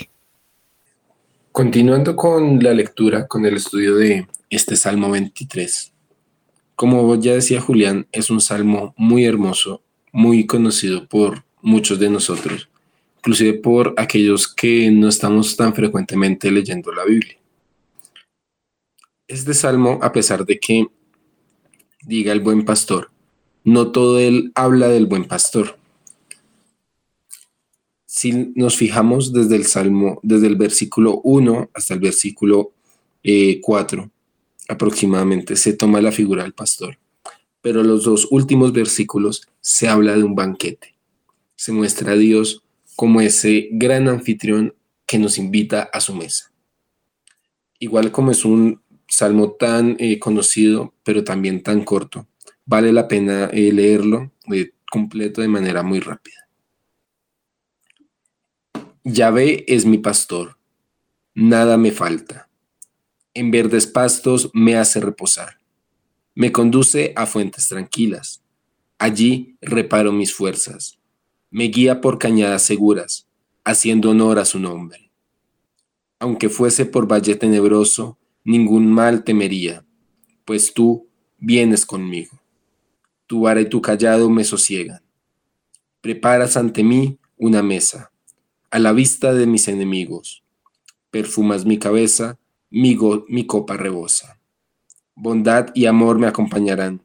Continuando 1.52 2.16
con 2.16 2.62
la 2.62 2.72
lectura, 2.72 3.26
con 3.26 3.46
el 3.46 3.56
estudio 3.56 3.96
de 3.96 4.26
este 4.50 4.76
Salmo 4.76 5.10
23. 5.10 5.92
Como 6.74 7.14
ya 7.16 7.34
decía 7.34 7.60
Julián, 7.60 8.06
es 8.10 8.30
un 8.30 8.40
salmo 8.40 8.92
muy 8.96 9.24
hermoso, 9.24 9.83
muy 10.14 10.46
conocido 10.46 11.06
por 11.06 11.44
muchos 11.60 11.98
de 11.98 12.08
nosotros 12.08 12.70
inclusive 13.24 13.54
por 13.54 13.94
aquellos 13.96 14.46
que 14.46 14.90
no 14.90 15.08
estamos 15.08 15.56
tan 15.56 15.74
frecuentemente 15.74 16.50
leyendo 16.50 16.92
la 16.92 17.04
Biblia. 17.04 17.38
Este 19.26 19.54
salmo, 19.54 19.98
a 20.02 20.12
pesar 20.12 20.44
de 20.44 20.60
que 20.60 20.86
diga 22.02 22.34
el 22.34 22.40
buen 22.40 22.66
pastor, 22.66 23.10
no 23.64 23.92
todo 23.92 24.20
él 24.20 24.52
habla 24.54 24.88
del 24.88 25.06
buen 25.06 25.24
pastor, 25.24 25.78
si 28.04 28.52
nos 28.54 28.76
fijamos 28.76 29.32
desde 29.32 29.56
el 29.56 29.64
Salmo, 29.64 30.20
desde 30.22 30.46
el 30.46 30.56
versículo 30.56 31.22
1 31.24 31.70
hasta 31.72 31.94
el 31.94 32.00
versículo 32.00 32.72
eh, 33.22 33.58
4 33.62 34.10
aproximadamente, 34.68 35.56
se 35.56 35.72
toma 35.72 36.02
la 36.02 36.12
figura 36.12 36.42
del 36.42 36.52
pastor. 36.52 36.98
Pero 37.64 37.82
los 37.82 38.04
dos 38.04 38.28
últimos 38.30 38.74
versículos 38.74 39.48
se 39.62 39.88
habla 39.88 40.14
de 40.14 40.22
un 40.22 40.34
banquete. 40.34 40.94
Se 41.56 41.72
muestra 41.72 42.12
a 42.12 42.16
Dios 42.16 42.62
como 42.94 43.22
ese 43.22 43.70
gran 43.72 44.06
anfitrión 44.06 44.74
que 45.06 45.18
nos 45.18 45.38
invita 45.38 45.84
a 45.84 46.02
su 46.02 46.14
mesa. 46.14 46.52
Igual 47.78 48.12
como 48.12 48.32
es 48.32 48.44
un 48.44 48.82
salmo 49.08 49.52
tan 49.52 49.96
eh, 49.98 50.18
conocido, 50.18 50.92
pero 51.04 51.24
también 51.24 51.62
tan 51.62 51.84
corto, 51.84 52.26
vale 52.66 52.92
la 52.92 53.08
pena 53.08 53.46
eh, 53.46 53.72
leerlo 53.72 54.30
de 54.46 54.74
completo 54.90 55.40
de 55.40 55.48
manera 55.48 55.82
muy 55.82 56.00
rápida. 56.00 56.46
Yahvé 59.04 59.64
es 59.66 59.86
mi 59.86 59.96
pastor, 59.96 60.58
nada 61.32 61.78
me 61.78 61.92
falta. 61.92 62.50
En 63.32 63.50
verdes 63.50 63.86
pastos 63.86 64.50
me 64.52 64.76
hace 64.76 65.00
reposar. 65.00 65.63
Me 66.36 66.50
conduce 66.50 67.12
a 67.14 67.26
fuentes 67.26 67.68
tranquilas. 67.68 68.42
Allí 68.98 69.56
reparo 69.60 70.12
mis 70.12 70.34
fuerzas. 70.34 70.98
Me 71.50 71.64
guía 71.64 72.00
por 72.00 72.18
cañadas 72.18 72.62
seguras, 72.62 73.28
haciendo 73.62 74.10
honor 74.10 74.40
a 74.40 74.44
su 74.44 74.58
nombre. 74.58 75.12
Aunque 76.18 76.48
fuese 76.48 76.86
por 76.86 77.10
valle 77.10 77.36
tenebroso, 77.36 78.18
ningún 78.42 78.90
mal 78.90 79.22
temería, 79.22 79.84
pues 80.44 80.74
tú 80.74 81.08
vienes 81.38 81.86
conmigo. 81.86 82.40
Tu 83.26 83.42
vara 83.42 83.60
y 83.60 83.68
tu 83.68 83.80
callado 83.80 84.28
me 84.28 84.42
sosiegan. 84.42 85.02
Preparas 86.00 86.56
ante 86.56 86.82
mí 86.82 87.18
una 87.36 87.62
mesa, 87.62 88.10
a 88.70 88.80
la 88.80 88.92
vista 88.92 89.32
de 89.32 89.46
mis 89.46 89.68
enemigos. 89.68 90.42
Perfumas 91.12 91.64
mi 91.64 91.78
cabeza, 91.78 92.38
mi, 92.70 92.98
mi 93.28 93.46
copa 93.46 93.76
rebosa. 93.76 94.40
Bondad 95.14 95.70
y 95.74 95.86
amor 95.86 96.18
me 96.18 96.26
acompañarán 96.26 97.02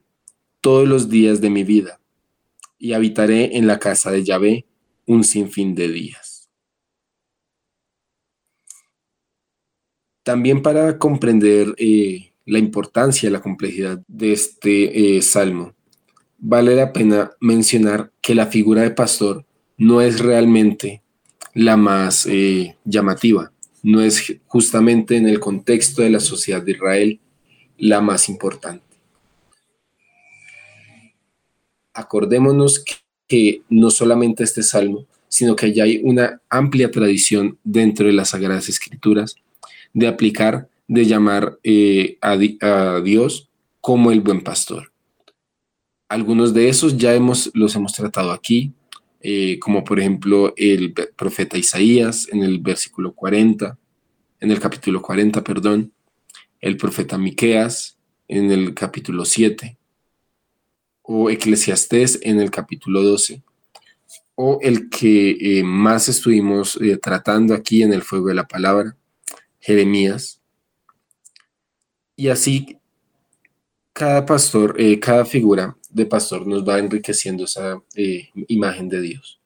todos 0.60 0.86
los 0.86 1.08
días 1.08 1.40
de 1.40 1.50
mi 1.50 1.64
vida, 1.64 2.00
y 2.78 2.92
habitaré 2.94 3.56
en 3.56 3.66
la 3.66 3.78
casa 3.78 4.10
de 4.10 4.24
Yahvé 4.24 4.66
un 5.06 5.22
sinfín 5.22 5.74
de 5.74 5.88
días. 5.88 6.48
También 10.22 10.62
para 10.62 10.98
comprender 10.98 11.74
eh, 11.78 12.32
la 12.46 12.58
importancia, 12.58 13.30
la 13.30 13.40
complejidad 13.40 14.02
de 14.06 14.32
este 14.32 15.16
eh, 15.16 15.22
salmo, 15.22 15.74
vale 16.38 16.74
la 16.74 16.92
pena 16.92 17.32
mencionar 17.40 18.12
que 18.20 18.34
la 18.34 18.46
figura 18.46 18.82
de 18.82 18.90
pastor 18.90 19.44
no 19.76 20.00
es 20.00 20.20
realmente 20.20 21.02
la 21.54 21.76
más 21.76 22.26
eh, 22.26 22.76
llamativa, 22.84 23.52
no 23.82 24.02
es 24.02 24.36
justamente 24.46 25.16
en 25.16 25.26
el 25.26 25.40
contexto 25.40 26.02
de 26.02 26.10
la 26.10 26.20
sociedad 26.20 26.62
de 26.62 26.72
Israel 26.72 27.20
la 27.80 28.00
más 28.00 28.28
importante. 28.28 28.84
Acordémonos 31.94 32.84
que, 33.26 33.62
no 33.68 33.90
solamente 33.90 34.44
este 34.44 34.62
salmo, 34.62 35.06
sino 35.28 35.54
que 35.56 35.72
ya 35.72 35.84
hay 35.84 36.00
una 36.02 36.40
amplia 36.48 36.90
tradición 36.90 37.58
dentro 37.62 38.06
de 38.06 38.12
las 38.12 38.30
Sagradas 38.30 38.68
Escrituras 38.68 39.36
de 39.92 40.08
aplicar, 40.08 40.68
de 40.88 41.06
llamar 41.06 41.58
eh, 41.62 42.18
a, 42.20 42.36
Dios 42.36 43.48
como 43.80 44.10
el 44.10 44.20
buen 44.20 44.42
pastor. 44.42 44.92
Algunos 46.08 46.52
de 46.52 46.68
esos 46.68 46.96
ya 46.96 47.14
hemos, 47.14 47.50
los 47.54 47.74
hemos 47.76 47.92
tratado 47.92 48.32
aquí, 48.32 48.72
eh, 49.20 49.58
como 49.60 49.84
por 49.84 50.00
ejemplo 50.00 50.52
el 50.56 50.92
profeta 51.16 51.56
Isaías 51.56 52.26
en 52.32 52.42
el 52.42 52.58
versículo 52.58 53.12
40, 53.12 53.78
en 54.40 54.50
el 54.50 54.58
capítulo 54.58 55.00
40, 55.00 55.44
perdón, 55.44 55.92
el 56.60 56.76
profeta 56.76 57.18
Miqueas 57.18 57.98
en 58.28 58.50
el 58.50 58.74
capítulo 58.74 59.24
7, 59.24 59.76
o 61.02 61.30
Eclesiastés 61.30 62.18
en 62.22 62.40
el 62.40 62.50
capítulo 62.50 63.02
12, 63.02 63.42
o 64.34 64.58
el 64.62 64.88
que 64.88 65.30
eh, 65.58 65.64
más 65.64 66.08
estuvimos 66.08 66.78
eh, 66.80 66.96
tratando 66.96 67.54
aquí 67.54 67.82
en 67.82 67.92
el 67.92 68.02
fuego 68.02 68.28
de 68.28 68.34
la 68.34 68.46
palabra, 68.46 68.96
Jeremías. 69.58 70.40
Y 72.16 72.28
así 72.28 72.78
cada 73.92 74.24
pastor, 74.24 74.76
cada 75.00 75.24
figura 75.24 75.76
de 75.90 76.06
pastor 76.06 76.46
nos 76.46 76.66
va 76.66 76.78
enriqueciendo 76.78 77.44
esa 77.44 77.82
eh, 77.94 78.28
imagen 78.48 78.88
de 78.88 79.00
Dios. 79.00 79.40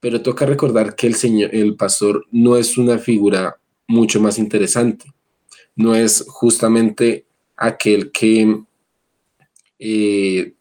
Pero 0.00 0.22
toca 0.22 0.46
recordar 0.46 0.94
que 0.94 1.06
el, 1.06 1.14
señor, 1.14 1.54
el 1.54 1.76
pastor 1.76 2.26
no 2.30 2.56
es 2.56 2.76
una 2.76 2.98
figura 2.98 3.56
mucho 3.86 4.20
más 4.20 4.38
interesante, 4.38 5.12
no 5.76 5.94
es 5.94 6.24
justamente 6.28 7.26
aquel 7.56 8.10
que, 8.10 8.62
eh, 9.78 10.52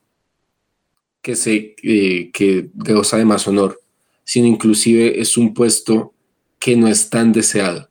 que, 1.21 1.35
se, 1.35 1.75
eh, 1.83 2.31
que 2.31 2.69
goza 2.73 3.17
de 3.17 3.25
más 3.25 3.47
honor, 3.47 3.79
sino 4.23 4.47
inclusive 4.47 5.19
es 5.19 5.37
un 5.37 5.53
puesto 5.53 6.13
que 6.59 6.75
no 6.75 6.87
es 6.87 7.09
tan 7.09 7.31
deseado. 7.31 7.89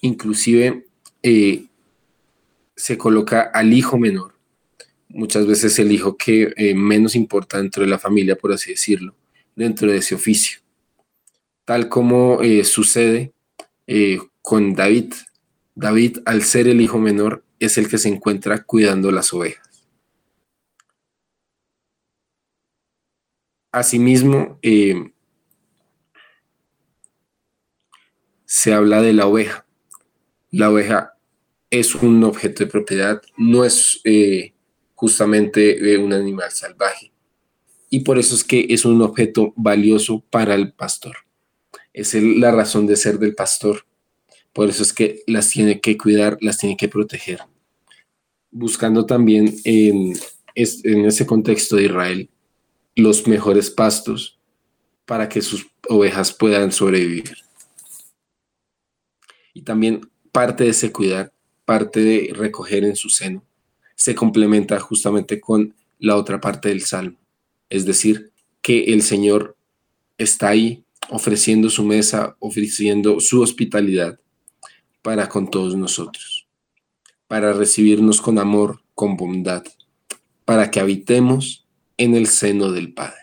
Inclusive 0.00 0.86
se 2.76 2.98
coloca 2.98 3.42
al 3.42 3.72
hijo 3.72 3.98
menor 3.98 4.36
muchas 5.16 5.46
veces 5.46 5.78
el 5.78 5.90
hijo 5.92 6.16
que 6.16 6.52
eh, 6.56 6.74
menos 6.74 7.16
importa 7.16 7.58
dentro 7.58 7.82
de 7.82 7.88
la 7.88 7.98
familia, 7.98 8.36
por 8.36 8.52
así 8.52 8.70
decirlo, 8.70 9.14
dentro 9.54 9.90
de 9.90 9.98
ese 9.98 10.14
oficio. 10.14 10.60
Tal 11.64 11.88
como 11.88 12.42
eh, 12.42 12.64
sucede 12.64 13.32
eh, 13.86 14.18
con 14.42 14.74
David. 14.74 15.14
David, 15.76 16.18
al 16.24 16.42
ser 16.42 16.68
el 16.68 16.80
hijo 16.80 16.98
menor, 16.98 17.44
es 17.60 17.78
el 17.78 17.88
que 17.88 17.98
se 17.98 18.08
encuentra 18.08 18.64
cuidando 18.64 19.12
las 19.12 19.32
ovejas. 19.32 19.86
Asimismo, 23.70 24.58
se 28.46 28.72
habla 28.72 29.02
de 29.02 29.12
la 29.12 29.26
oveja. 29.26 29.66
La 30.50 30.70
oveja 30.70 31.12
es 31.68 31.94
un 31.94 32.24
objeto 32.24 32.64
de 32.64 32.70
propiedad, 32.70 33.20
no 33.36 33.64
es 33.64 34.00
justamente 34.94 35.98
un 35.98 36.14
animal 36.14 36.50
salvaje. 36.52 37.12
Y 37.90 38.00
por 38.00 38.18
eso 38.18 38.34
es 38.34 38.44
que 38.44 38.66
es 38.70 38.84
un 38.84 39.02
objeto 39.02 39.52
valioso 39.56 40.24
para 40.30 40.54
el 40.54 40.72
pastor. 40.72 41.16
Es 41.92 42.14
la 42.14 42.50
razón 42.50 42.86
de 42.86 42.96
ser 42.96 43.18
del 43.18 43.34
pastor. 43.34 43.85
Por 44.56 44.70
eso 44.70 44.82
es 44.82 44.94
que 44.94 45.22
las 45.26 45.50
tiene 45.50 45.82
que 45.82 45.98
cuidar, 45.98 46.38
las 46.40 46.56
tiene 46.56 46.78
que 46.78 46.88
proteger. 46.88 47.40
Buscando 48.50 49.04
también 49.04 49.54
en, 49.64 50.14
ese 50.54 51.26
contexto 51.26 51.76
de 51.76 51.84
Israel 51.84 52.30
los 52.94 53.26
mejores 53.26 53.68
pastos 53.68 54.38
para 55.04 55.28
que 55.28 55.42
sus 55.42 55.66
ovejas 55.90 56.32
puedan 56.32 56.72
sobrevivir. 56.72 57.36
Y 59.52 59.60
también 59.60 60.08
parte 60.32 60.64
de 60.64 60.70
ese 60.70 60.90
cuidar, 60.90 61.34
parte 61.66 62.00
de 62.00 62.32
recoger 62.32 62.84
en 62.84 62.96
su 62.96 63.10
seno 63.10 63.44
se 63.94 64.14
complementa 64.14 64.80
justamente 64.80 65.38
con 65.38 65.74
la 65.98 66.16
otra 66.16 66.40
parte 66.40 66.70
del 66.70 66.80
salmo, 66.80 67.18
es 67.68 67.84
decir, 67.84 68.30
que 68.62 68.84
el 68.84 69.02
Señor 69.02 69.54
está 70.16 70.48
ahí 70.48 70.82
ofreciendo 71.10 71.68
su 71.68 71.84
mesa, 71.84 72.36
ofreciendo 72.40 73.20
su 73.20 73.42
hospitalidad 73.42 74.18
para 75.06 75.28
con 75.28 75.48
todos 75.48 75.76
nosotros, 75.76 76.48
para 77.28 77.52
recibirnos 77.52 78.20
con 78.20 78.40
amor, 78.40 78.82
con 78.96 79.16
bondad, 79.16 79.62
para 80.44 80.68
que 80.68 80.80
habitemos 80.80 81.64
en 81.96 82.16
el 82.16 82.26
seno 82.26 82.72
del 82.72 82.92
Padre. 82.92 83.14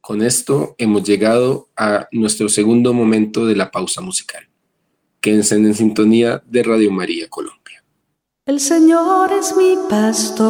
Con 0.00 0.22
esto 0.22 0.74
hemos 0.78 1.04
llegado 1.04 1.68
a 1.76 2.08
nuestro 2.10 2.48
segundo 2.48 2.92
momento 2.92 3.46
de 3.46 3.54
la 3.54 3.70
pausa 3.70 4.00
musical. 4.00 4.48
Quédense 5.20 5.54
en 5.54 5.76
sintonía 5.76 6.42
de 6.48 6.64
Radio 6.64 6.90
María 6.90 7.28
Colombia. 7.28 7.84
El 8.46 8.58
Señor 8.58 9.32
es 9.32 9.54
mi 9.56 9.76
pastor. 9.88 10.48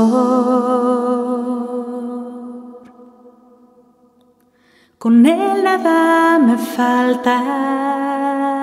Con 4.96 5.26
Él 5.26 5.64
nada 5.64 6.38
me 6.38 6.56
falta. 6.56 8.59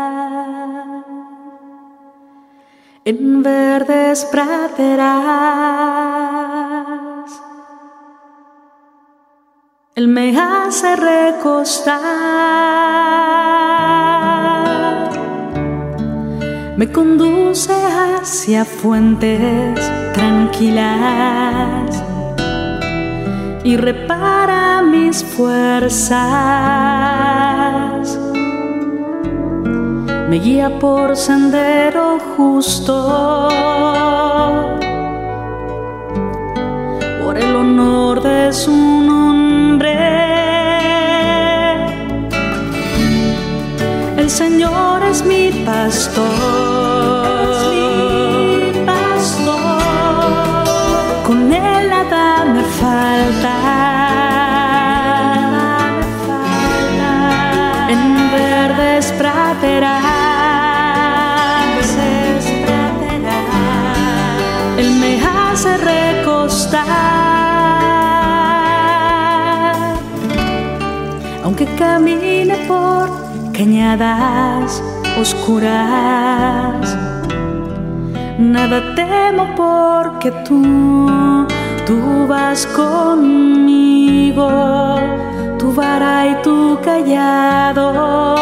En 3.10 3.41
verdes 3.41 4.26
praderas. 4.26 5.08
Él 9.95 10.10
me 10.10 10.38
hace 10.38 10.93
recostar 10.97 11.97
me 16.76 16.91
conduce 16.91 17.74
hacia 17.74 18.66
fuentes 18.66 19.80
tranquilas 20.14 20.84
y 23.64 23.78
repara 23.78 24.82
mis 24.84 25.24
fuerzas. 25.24 26.18
Me 30.30 30.40
guía 30.40 30.70
por 30.78 31.16
sendero 31.16 32.20
justo. 32.36 33.48
Por 37.24 37.38
el 37.38 37.56
honor 37.56 38.22
de 38.22 38.52
su 38.52 38.72
nombre. 38.72 39.96
El 44.18 44.30
Señor 44.30 45.02
es 45.04 45.24
mi 45.24 45.64
pastor. 45.66 46.77
Camine 71.78 72.56
por 72.68 73.08
cañadas 73.54 74.84
oscuras. 75.22 76.98
Nada 78.40 78.96
temo 78.96 79.48
porque 79.56 80.32
tú, 80.48 81.08
tú 81.86 82.28
vas 82.28 82.66
conmigo, 82.68 84.50
tu 85.60 85.74
vara 85.74 86.28
y 86.28 86.36
tu 86.44 86.78
callado. 86.84 88.36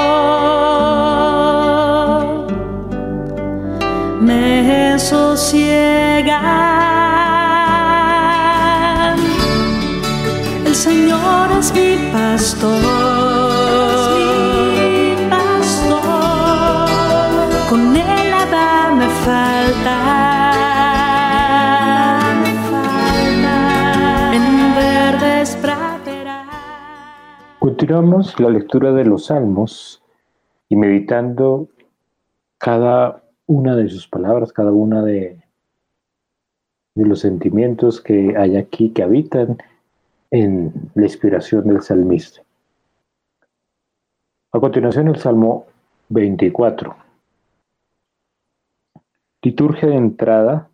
Me 4.22 4.98
sosiegan. 5.00 6.40
El 10.66 10.76
Señor 10.76 11.52
es 11.60 11.74
mi 11.74 11.98
pastor. 12.12 13.15
Continuamos 27.86 28.40
la 28.40 28.50
lectura 28.50 28.94
de 28.94 29.06
los 29.06 29.28
salmos 29.28 30.02
y 30.70 30.76
meditando 30.76 31.70
cada 32.58 33.24
una 33.46 33.76
de 33.76 33.88
sus 33.90 34.08
palabras, 34.08 34.52
cada 34.52 34.72
una 34.72 35.04
de, 35.04 35.40
de 36.96 37.06
los 37.06 37.20
sentimientos 37.20 38.02
que 38.02 38.36
hay 38.36 38.58
aquí 38.58 38.90
que 38.90 39.04
habitan 39.04 39.60
en 40.32 40.74
la 40.96 41.04
inspiración 41.04 41.68
del 41.68 41.84
salmista. 41.84 42.42
A 44.52 44.60
continuación 44.60 45.08
el 45.10 45.18
Salmo 45.18 45.68
24. 46.10 46.96
Liturgia 49.44 49.90
de 49.90 49.96
entrada 49.96 50.70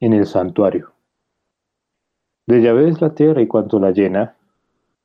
en 0.00 0.14
el 0.14 0.24
santuario. 0.24 0.92
De 2.46 2.62
Yahvé 2.62 2.88
es 2.88 3.02
la 3.02 3.14
tierra 3.14 3.42
y 3.42 3.46
cuanto 3.46 3.78
la 3.78 3.90
llena, 3.90 4.33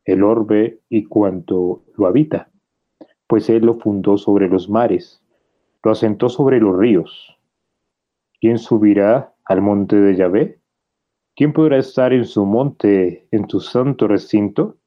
el 0.05 0.23
orbe 0.23 0.79
y 0.89 1.05
cuanto 1.05 1.83
lo 1.97 2.07
habita, 2.07 2.49
pues 3.27 3.49
él 3.49 3.65
lo 3.65 3.75
fundó 3.75 4.17
sobre 4.17 4.47
los 4.47 4.69
mares, 4.69 5.23
lo 5.83 5.91
asentó 5.91 6.29
sobre 6.29 6.59
los 6.59 6.77
ríos. 6.77 7.37
¿Quién 8.39 8.57
subirá 8.57 9.33
al 9.45 9.61
monte 9.61 9.95
de 9.97 10.15
Yahvé? 10.15 10.59
¿Quién 11.35 11.53
podrá 11.53 11.77
estar 11.77 12.11
en 12.11 12.25
su 12.25 12.45
monte, 12.45 13.27
en 13.31 13.49
su 13.49 13.59
santo 13.59 14.07
recinto? 14.07 14.77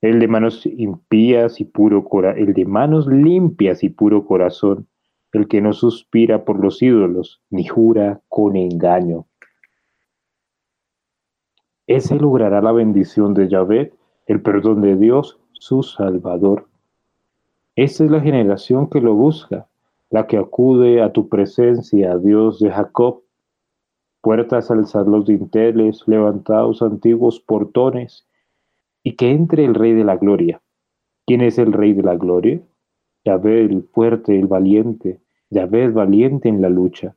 El 0.00 0.20
de 0.20 0.28
manos 0.28 0.66
impías 0.66 1.60
y 1.60 1.64
puro 1.64 2.04
cora, 2.04 2.32
el 2.32 2.52
de 2.52 2.64
manos 2.64 3.06
limpias 3.06 3.82
y 3.82 3.88
puro 3.88 4.26
corazón, 4.26 4.86
el 5.32 5.48
que 5.48 5.60
no 5.60 5.72
suspira 5.72 6.44
por 6.44 6.60
los 6.60 6.82
ídolos, 6.82 7.42
ni 7.50 7.64
jura 7.64 8.20
con 8.28 8.56
engaño. 8.56 9.26
Ese 11.86 12.16
logrará 12.16 12.62
la 12.62 12.72
bendición 12.72 13.34
de 13.34 13.48
Yahvé, 13.48 13.92
el 14.26 14.40
perdón 14.40 14.80
de 14.80 14.96
Dios, 14.96 15.38
su 15.52 15.82
Salvador. 15.82 16.66
Esta 17.76 18.04
es 18.04 18.10
la 18.10 18.20
generación 18.20 18.88
que 18.88 19.00
lo 19.00 19.14
busca, 19.14 19.66
la 20.10 20.26
que 20.26 20.38
acude 20.38 21.02
a 21.02 21.12
tu 21.12 21.28
presencia, 21.28 22.16
Dios 22.18 22.60
de 22.60 22.70
Jacob. 22.70 23.22
Puertas 24.20 24.70
alzad 24.70 25.06
los 25.06 25.26
dinteles, 25.26 26.02
levantados 26.06 26.82
antiguos 26.82 27.40
portones, 27.40 28.26
y 29.02 29.16
que 29.16 29.30
entre 29.30 29.64
el 29.64 29.74
Rey 29.74 29.92
de 29.92 30.04
la 30.04 30.16
Gloria. 30.16 30.62
¿Quién 31.26 31.40
es 31.40 31.58
el 31.58 31.72
Rey 31.72 31.92
de 31.92 32.02
la 32.02 32.16
Gloria? 32.16 32.60
Yahvé 33.24 33.60
el 33.62 33.82
fuerte, 33.92 34.38
el 34.38 34.46
valiente, 34.46 35.20
Yahvé 35.50 35.86
es 35.86 35.94
valiente 35.94 36.48
en 36.48 36.62
la 36.62 36.68
lucha. 36.68 37.14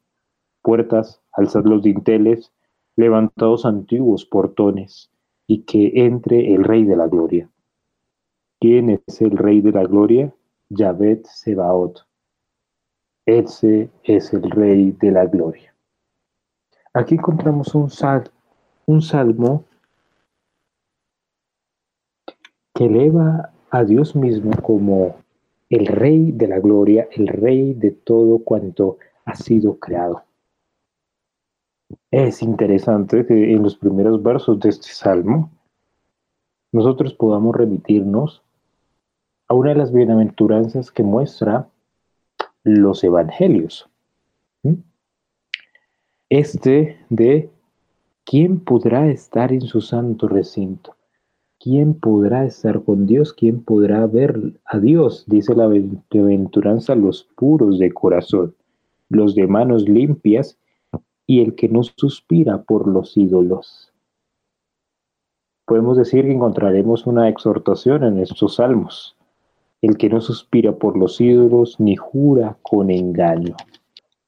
Puertas, 0.62 1.22
alzad 1.32 1.66
los 1.66 1.84
dinteles, 1.84 2.52
levantados 2.96 3.66
antiguos 3.66 4.26
portones, 4.26 5.10
y 5.48 5.64
que 5.64 5.92
entre 6.06 6.54
el 6.54 6.64
Rey 6.64 6.84
de 6.84 6.96
la 6.96 7.08
Gloria. 7.08 7.50
¿Quién 8.60 8.90
es 8.90 9.22
el 9.22 9.38
Rey 9.38 9.62
de 9.62 9.72
la 9.72 9.84
Gloria? 9.84 10.34
Yahvé 10.70 11.22
Sebaot. 11.24 12.06
Ese 13.26 13.90
es 14.04 14.34
el 14.34 14.50
Rey 14.52 14.92
de 14.92 15.12
la 15.12 15.26
Gloria. 15.26 15.74
Aquí 16.94 17.16
encontramos 17.16 17.74
un, 17.76 17.90
sal, 17.90 18.30
un 18.86 19.02
salmo 19.02 19.64
que 22.74 22.86
eleva 22.86 23.52
a 23.70 23.84
Dios 23.84 24.16
mismo 24.16 24.52
como 24.62 25.16
el 25.70 25.88
Rey 25.88 26.32
de 26.32 26.48
la 26.48 26.60
Gloria, 26.60 27.08
el 27.12 27.28
Rey 27.28 27.74
de 27.74 27.92
todo 27.92 28.40
cuanto 28.40 28.98
ha 29.26 29.36
sido 29.36 29.78
creado. 29.78 30.27
Es 32.12 32.42
interesante 32.42 33.26
que 33.26 33.54
en 33.54 33.64
los 33.64 33.76
primeros 33.76 34.24
versos 34.24 34.60
de 34.62 34.70
este 34.70 34.88
salmo 34.88 35.52
nosotros 36.72 37.14
podamos 37.14 37.56
remitirnos 37.56 38.44
a 39.50 39.54
una 39.54 39.70
de 39.70 39.76
las 39.76 39.92
bienaventuranzas 39.92 40.90
que 40.90 41.04
muestra 41.04 41.68
los 42.64 43.04
evangelios. 43.04 43.90
Este 46.30 46.98
de 47.10 47.50
¿quién 48.26 48.60
podrá 48.60 49.08
estar 49.08 49.52
en 49.52 49.62
su 49.62 49.82
santo 49.82 50.28
recinto? 50.28 50.96
¿Quién 51.60 51.94
podrá 51.94 52.46
estar 52.46 52.84
con 52.84 53.06
Dios? 53.06 53.34
¿Quién 53.34 53.64
podrá 53.64 54.06
ver 54.08 54.60
a 54.66 54.80
Dios? 54.80 55.26
Dice 55.28 55.56
la 55.56 55.68
bienaventuranza 55.68 56.96
los 56.96 57.24
puros 57.36 57.80
de 57.80 57.92
corazón, 57.92 58.56
los 59.10 59.36
de 59.36 59.48
manos 59.48 59.88
limpias 59.90 60.58
y 61.28 61.42
el 61.42 61.56
que 61.56 61.68
no 61.68 61.84
suspira 61.84 62.64
por 62.64 62.88
los 62.88 63.18
ídolos. 63.18 63.92
Podemos 65.66 65.98
decir 65.98 66.24
que 66.24 66.32
encontraremos 66.32 67.06
una 67.06 67.28
exhortación 67.28 68.06
en 68.06 68.20
estos 68.20 68.56
salmos. 68.56 69.18
El 69.82 69.98
que 69.98 70.10
no 70.10 70.22
suspira 70.22 70.72
por 70.72 70.98
los 70.98 71.20
ídolos 71.20 71.78
ni 71.80 71.98
jura 71.98 72.58
con 72.62 72.90
engaño. 72.90 73.56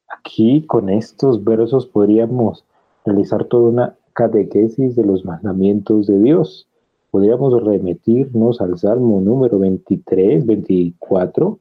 Aquí 0.08 0.66
con 0.66 0.90
estos 0.90 1.42
versos 1.42 1.86
podríamos 1.86 2.64
realizar 3.06 3.44
toda 3.46 3.70
una 3.70 3.96
catequesis 4.12 4.94
de 4.94 5.04
los 5.04 5.24
mandamientos 5.24 6.06
de 6.06 6.20
Dios. 6.20 6.68
Podríamos 7.10 7.60
remitirnos 7.64 8.60
al 8.60 8.78
Salmo 8.78 9.22
número 9.22 9.58
23, 9.58 10.44
24 10.44 11.58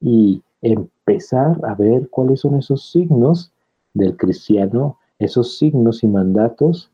y 0.00 0.42
empezar 0.62 1.60
a 1.64 1.74
ver 1.74 2.08
cuáles 2.08 2.40
son 2.40 2.56
esos 2.56 2.90
signos 2.90 3.52
del 3.96 4.16
cristiano, 4.16 4.98
esos 5.18 5.58
signos 5.58 6.02
y 6.04 6.08
mandatos 6.08 6.90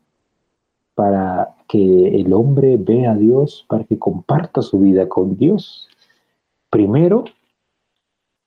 para 0.95 1.55
que 1.67 2.19
el 2.19 2.33
hombre 2.33 2.77
vea 2.77 3.11
a 3.11 3.15
Dios, 3.15 3.65
para 3.67 3.83
que 3.83 3.99
comparta 3.99 4.61
su 4.61 4.79
vida 4.79 5.09
con 5.09 5.35
Dios. 5.35 5.89
Primero, 6.69 7.25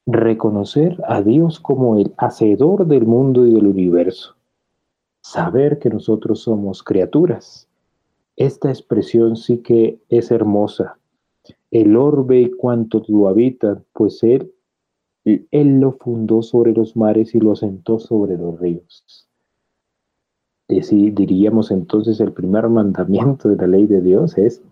reconocer 0.06 1.02
a 1.06 1.22
Dios 1.22 1.60
como 1.60 1.96
el 1.96 2.14
hacedor 2.16 2.86
del 2.86 3.04
mundo 3.06 3.46
y 3.46 3.54
del 3.54 3.66
universo. 3.66 4.36
Saber 5.22 5.78
que 5.78 5.90
nosotros 5.90 6.40
somos 6.40 6.82
criaturas. 6.82 7.68
Esta 8.36 8.68
expresión 8.68 9.36
sí 9.36 9.58
que 9.58 9.98
es 10.08 10.30
hermosa. 10.30 10.98
El 11.70 11.96
orbe 11.96 12.40
y 12.40 12.50
cuanto 12.50 13.02
lo 13.08 13.28
habitan, 13.28 13.84
pues 13.92 14.22
Él, 14.22 14.52
Él 15.50 15.80
lo 15.80 15.92
fundó 15.92 16.40
sobre 16.42 16.72
los 16.72 16.96
mares 16.96 17.34
y 17.34 17.40
lo 17.40 17.52
asentó 17.52 17.98
sobre 17.98 18.36
los 18.38 18.60
ríos. 18.60 19.26
Deci- 20.68 21.12
diríamos 21.12 21.70
entonces 21.70 22.20
el 22.20 22.32
primer 22.32 22.68
mandamiento 22.68 23.48
de 23.48 23.56
la 23.56 23.66
ley 23.66 23.86
de 23.86 24.00
Dios 24.00 24.38
es 24.38 24.62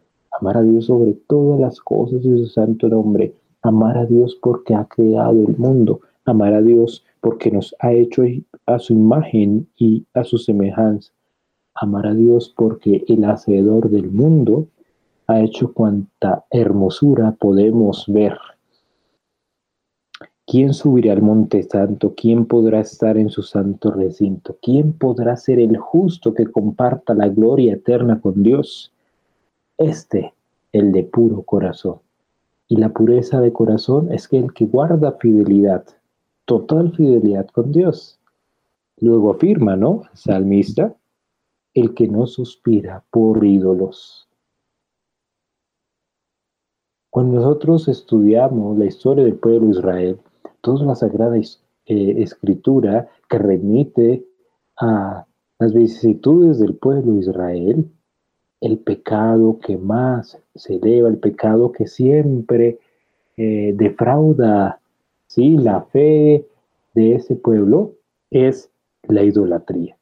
amar 0.41 0.57
a 0.57 0.63
Dios 0.63 0.87
sobre 0.87 1.15
todas 1.29 1.61
las 1.61 1.81
cosas 1.81 2.25
y 2.25 2.39
su 2.39 2.47
santo 2.47 2.89
nombre, 2.89 3.35
amar 3.63 3.99
a 3.99 4.07
Dios 4.07 4.37
porque 4.41 4.75
ha 4.75 4.85
creado 4.85 5.45
el 5.47 5.57
mundo, 5.57 6.01
amar 6.25 6.55
a 6.55 6.63
Dios 6.63 7.05
porque 7.21 7.51
nos 7.51 7.75
ha 7.81 7.93
hecho 7.93 8.23
a 8.67 8.79
su 8.79 8.93
imagen 8.93 9.67
y 9.77 10.05
a 10.15 10.23
su 10.25 10.39
semejanza, 10.39 11.13
amar 11.75 12.07
a 12.07 12.15
Dios 12.15 12.53
porque 12.57 13.05
el 13.09 13.25
hacedor 13.25 13.91
del 13.91 14.11
mundo 14.11 14.67
ha 15.27 15.41
hecho 15.41 15.73
cuanta 15.73 16.45
hermosura 16.51 17.33
podemos 17.33 18.05
ver. 18.09 18.37
¿Quién 20.55 20.73
subirá 20.73 21.15
al 21.15 21.21
monte 21.21 21.65
santo? 21.65 22.15
¿Quién 22.17 22.47
podrá 22.47 22.79
estar 22.79 23.19
en 23.19 23.29
su 23.29 23.43
santo 23.43 23.91
recinto? 23.91 24.57
¿Quién 24.63 24.93
podrá 24.93 25.37
ser 25.37 25.59
el 25.59 25.77
justo 25.77 26.33
que 26.33 26.47
comparta 26.47 27.13
la 27.13 27.27
gloria 27.27 27.73
eterna 27.73 28.21
con 28.21 28.41
Dios? 28.45 28.93
Este, 29.79 30.33
el 30.71 30.93
de 30.93 31.03
puro 31.03 31.43
corazón. 31.43 31.99
Y 32.69 32.77
la 32.77 32.91
pureza 32.91 33.41
de 33.41 33.53
corazón 33.53 34.13
es 34.13 34.29
que 34.29 34.39
el 34.39 34.53
que 34.55 34.67
guarda 34.67 35.19
fidelidad, 35.19 35.87
total 36.45 36.93
fidelidad 36.93 37.49
con 37.49 37.73
Dios. 37.73 38.21
Luego 39.01 39.33
afirma, 39.33 39.75
¿no? 39.75 40.03
Salmista, 40.13 40.95
el 41.75 41.95
que 41.95 42.07
no 42.07 42.29
suspira 42.29 43.03
por 43.11 43.45
ídolos. 43.45 44.29
Cuando 47.11 47.41
nosotros 47.41 47.89
estudiamos 47.89 48.79
la 48.79 48.85
historia 48.85 49.25
del 49.25 49.35
pueblo 49.35 49.67
de 49.67 49.79
Israel, 49.81 50.21
toda 50.65 50.87
la 50.87 50.95
Sagrada 50.95 51.37
eh, 51.37 51.45
Escritura 51.87 53.07
que 53.29 53.39
remite 53.39 54.25
a 54.79 55.27
las 55.59 55.75
vicisitudes 55.75 56.59
del 56.59 56.75
pueblo 56.75 57.13
de 57.13 57.21
Israel, 57.21 57.91
el 58.63 58.79
pecado 58.79 59.59
que 59.59 59.77
más 59.77 60.39
se 60.55 60.77
eleva, 60.77 61.11
el 61.11 61.19
pecado 61.19 61.71
que 61.71 61.87
siempre 61.87 62.79
eh, 63.37 63.75
defrauda 63.77 64.81
¿sí? 65.27 65.51
la 65.59 65.83
fe 65.83 66.47
de 66.95 67.15
ese 67.15 67.37
pueblo, 67.37 67.93
es 68.31 68.71
la 69.03 69.23
idolatría. 69.23 69.99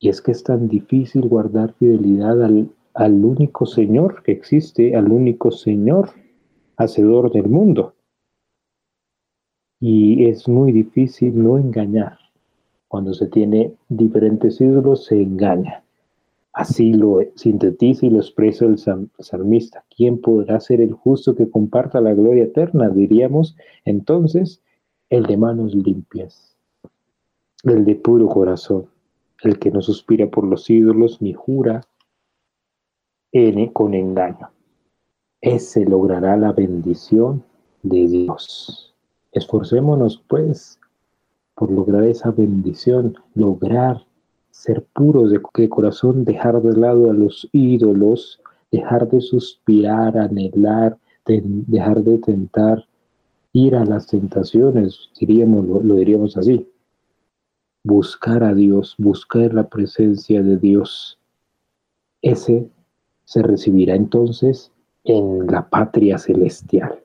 Y 0.00 0.08
es 0.08 0.20
que 0.20 0.32
es 0.32 0.42
tan 0.42 0.66
difícil 0.66 1.28
guardar 1.28 1.72
fidelidad 1.74 2.42
al, 2.42 2.68
al 2.94 3.24
único 3.24 3.64
Señor 3.64 4.24
que 4.24 4.32
existe, 4.32 4.96
al 4.96 5.12
único 5.12 5.52
Señor 5.52 6.10
hacedor 6.76 7.30
del 7.30 7.48
mundo. 7.48 7.95
Y 9.80 10.26
es 10.26 10.48
muy 10.48 10.72
difícil 10.72 11.42
no 11.42 11.58
engañar. 11.58 12.18
Cuando 12.88 13.12
se 13.12 13.26
tiene 13.26 13.72
diferentes 13.88 14.60
ídolos, 14.60 15.04
se 15.04 15.20
engaña. 15.20 15.82
Así 16.52 16.94
lo 16.94 17.20
sintetiza 17.34 18.06
y 18.06 18.10
lo 18.10 18.18
expresa 18.18 18.64
el 18.64 18.78
salmista. 18.78 19.84
¿Quién 19.94 20.18
podrá 20.18 20.58
ser 20.58 20.80
el 20.80 20.94
justo 20.94 21.34
que 21.34 21.50
comparta 21.50 22.00
la 22.00 22.14
gloria 22.14 22.44
eterna? 22.44 22.88
Diríamos 22.88 23.56
entonces 23.84 24.62
el 25.10 25.24
de 25.24 25.36
manos 25.36 25.74
limpias, 25.74 26.56
el 27.62 27.84
de 27.84 27.94
puro 27.96 28.28
corazón, 28.28 28.86
el 29.42 29.58
que 29.58 29.70
no 29.70 29.82
suspira 29.82 30.28
por 30.28 30.44
los 30.44 30.70
ídolos 30.70 31.20
ni 31.20 31.34
jura 31.34 31.82
en, 33.32 33.68
con 33.68 33.92
engaño. 33.92 34.48
Ese 35.42 35.84
logrará 35.84 36.38
la 36.38 36.52
bendición 36.52 37.44
de 37.82 38.06
Dios. 38.08 38.85
Esforcémonos, 39.36 40.24
pues, 40.28 40.80
por 41.54 41.70
lograr 41.70 42.04
esa 42.04 42.30
bendición, 42.30 43.18
lograr 43.34 44.02
ser 44.50 44.82
puros 44.94 45.30
de, 45.30 45.68
corazón, 45.68 46.24
dejar 46.24 46.62
de 46.62 46.74
lado 46.74 47.10
a 47.10 47.12
los 47.12 47.46
ídolos, 47.52 48.40
dejar 48.72 49.06
de 49.10 49.20
suspirar, 49.20 50.16
anhelar, 50.16 50.96
de, 51.26 51.42
dejar 51.44 52.02
de 52.02 52.16
tentar, 52.16 52.86
ir 53.52 53.76
a 53.76 53.84
las 53.84 54.06
tentaciones, 54.06 55.10
diríamos, 55.20 55.66
lo, 55.66 55.82
lo 55.82 55.96
diríamos 55.96 56.38
así. 56.38 56.66
Buscar 57.84 58.42
a 58.42 58.54
Dios, 58.54 58.94
buscar 58.96 59.52
la 59.52 59.68
presencia 59.68 60.42
de 60.42 60.56
Dios. 60.56 61.18
Ese 62.22 62.70
se 63.26 63.42
recibirá 63.42 63.96
entonces 63.96 64.72
en 65.04 65.46
la 65.46 65.68
patria 65.68 66.16
celestial 66.16 67.02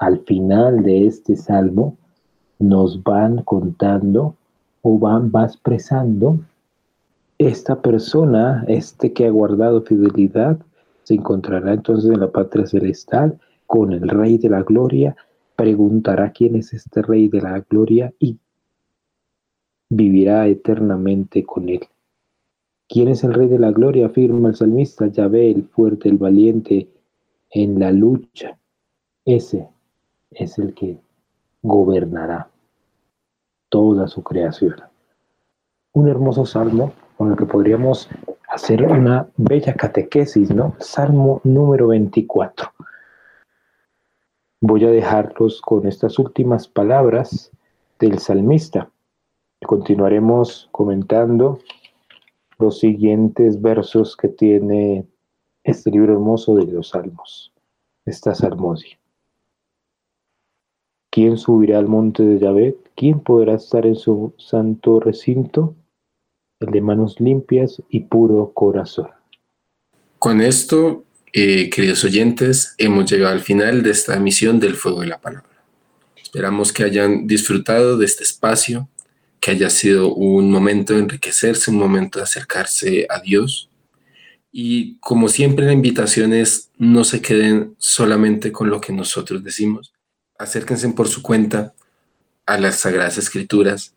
al 0.00 0.20
final 0.20 0.82
de 0.82 1.06
este 1.06 1.36
salmo 1.36 1.96
nos 2.58 3.02
van 3.02 3.42
contando 3.42 4.34
o 4.82 4.98
van, 4.98 5.30
va 5.30 5.44
expresando 5.44 6.40
esta 7.36 7.80
persona, 7.80 8.64
este 8.66 9.12
que 9.12 9.26
ha 9.26 9.30
guardado 9.30 9.82
fidelidad, 9.82 10.58
se 11.04 11.14
encontrará 11.14 11.74
entonces 11.74 12.10
en 12.10 12.20
la 12.20 12.30
patria 12.30 12.66
celestial 12.66 13.38
con 13.66 13.92
el 13.92 14.08
Rey 14.08 14.38
de 14.38 14.48
la 14.48 14.62
Gloria, 14.62 15.16
preguntará 15.54 16.32
quién 16.32 16.56
es 16.56 16.72
este 16.72 17.02
Rey 17.02 17.28
de 17.28 17.42
la 17.42 17.60
Gloria 17.68 18.12
y 18.18 18.38
vivirá 19.90 20.46
eternamente 20.48 21.44
con 21.44 21.68
él. 21.68 21.80
¿Quién 22.88 23.08
es 23.08 23.22
el 23.22 23.34
Rey 23.34 23.48
de 23.48 23.58
la 23.58 23.70
Gloria? 23.70 24.06
afirma 24.06 24.48
el 24.48 24.56
salmista, 24.56 25.08
Yahvé, 25.08 25.50
el 25.50 25.64
fuerte, 25.64 26.08
el 26.08 26.16
valiente 26.16 26.88
en 27.50 27.78
la 27.78 27.92
lucha. 27.92 28.58
Ese 29.24 29.68
es 30.30 30.58
el 30.58 30.74
que 30.74 30.98
gobernará 31.62 32.48
toda 33.68 34.08
su 34.08 34.22
creación. 34.22 34.76
Un 35.92 36.08
hermoso 36.08 36.46
salmo 36.46 36.92
con 37.16 37.30
el 37.30 37.36
que 37.36 37.46
podríamos 37.46 38.08
hacer 38.48 38.82
una 38.82 39.28
bella 39.36 39.74
catequesis, 39.74 40.50
¿no? 40.50 40.74
Salmo 40.78 41.40
número 41.44 41.88
24. 41.88 42.72
Voy 44.60 44.84
a 44.84 44.90
dejarlos 44.90 45.60
con 45.60 45.86
estas 45.86 46.18
últimas 46.18 46.68
palabras 46.68 47.50
del 47.98 48.18
salmista. 48.18 48.90
Continuaremos 49.64 50.68
comentando 50.72 51.58
los 52.58 52.78
siguientes 52.78 53.60
versos 53.60 54.16
que 54.16 54.28
tiene 54.28 55.06
este 55.64 55.90
libro 55.90 56.12
hermoso 56.14 56.54
de 56.54 56.66
los 56.66 56.90
salmos, 56.90 57.52
esta 58.04 58.34
salmodia. 58.34 58.99
¿Quién 61.10 61.36
subirá 61.38 61.78
al 61.78 61.88
monte 61.88 62.22
de 62.22 62.38
Yahvé? 62.38 62.76
¿Quién 62.96 63.18
podrá 63.18 63.54
estar 63.54 63.84
en 63.84 63.96
su 63.96 64.32
santo 64.38 65.00
recinto? 65.00 65.74
El 66.60 66.70
de 66.70 66.80
manos 66.80 67.18
limpias 67.18 67.82
y 67.88 68.00
puro 68.00 68.52
corazón. 68.54 69.08
Con 70.20 70.40
esto, 70.40 71.04
eh, 71.32 71.68
queridos 71.68 72.04
oyentes, 72.04 72.74
hemos 72.78 73.10
llegado 73.10 73.32
al 73.32 73.40
final 73.40 73.82
de 73.82 73.90
esta 73.90 74.14
emisión 74.14 74.60
del 74.60 74.74
Fuego 74.74 75.00
de 75.00 75.08
la 75.08 75.20
Palabra. 75.20 75.64
Esperamos 76.22 76.72
que 76.72 76.84
hayan 76.84 77.26
disfrutado 77.26 77.98
de 77.98 78.06
este 78.06 78.22
espacio, 78.22 78.88
que 79.40 79.50
haya 79.50 79.68
sido 79.68 80.14
un 80.14 80.48
momento 80.48 80.92
de 80.92 81.00
enriquecerse, 81.00 81.72
un 81.72 81.78
momento 81.78 82.20
de 82.20 82.24
acercarse 82.24 83.06
a 83.10 83.20
Dios. 83.20 83.68
Y 84.52 84.96
como 84.98 85.28
siempre, 85.28 85.66
la 85.66 85.72
invitación 85.72 86.32
es 86.34 86.70
no 86.78 87.02
se 87.02 87.20
queden 87.20 87.74
solamente 87.78 88.52
con 88.52 88.70
lo 88.70 88.80
que 88.80 88.92
nosotros 88.92 89.42
decimos, 89.42 89.92
acérquense 90.40 90.88
por 90.88 91.06
su 91.06 91.20
cuenta 91.20 91.74
a 92.46 92.58
las 92.58 92.80
Sagradas 92.80 93.18
Escrituras, 93.18 93.94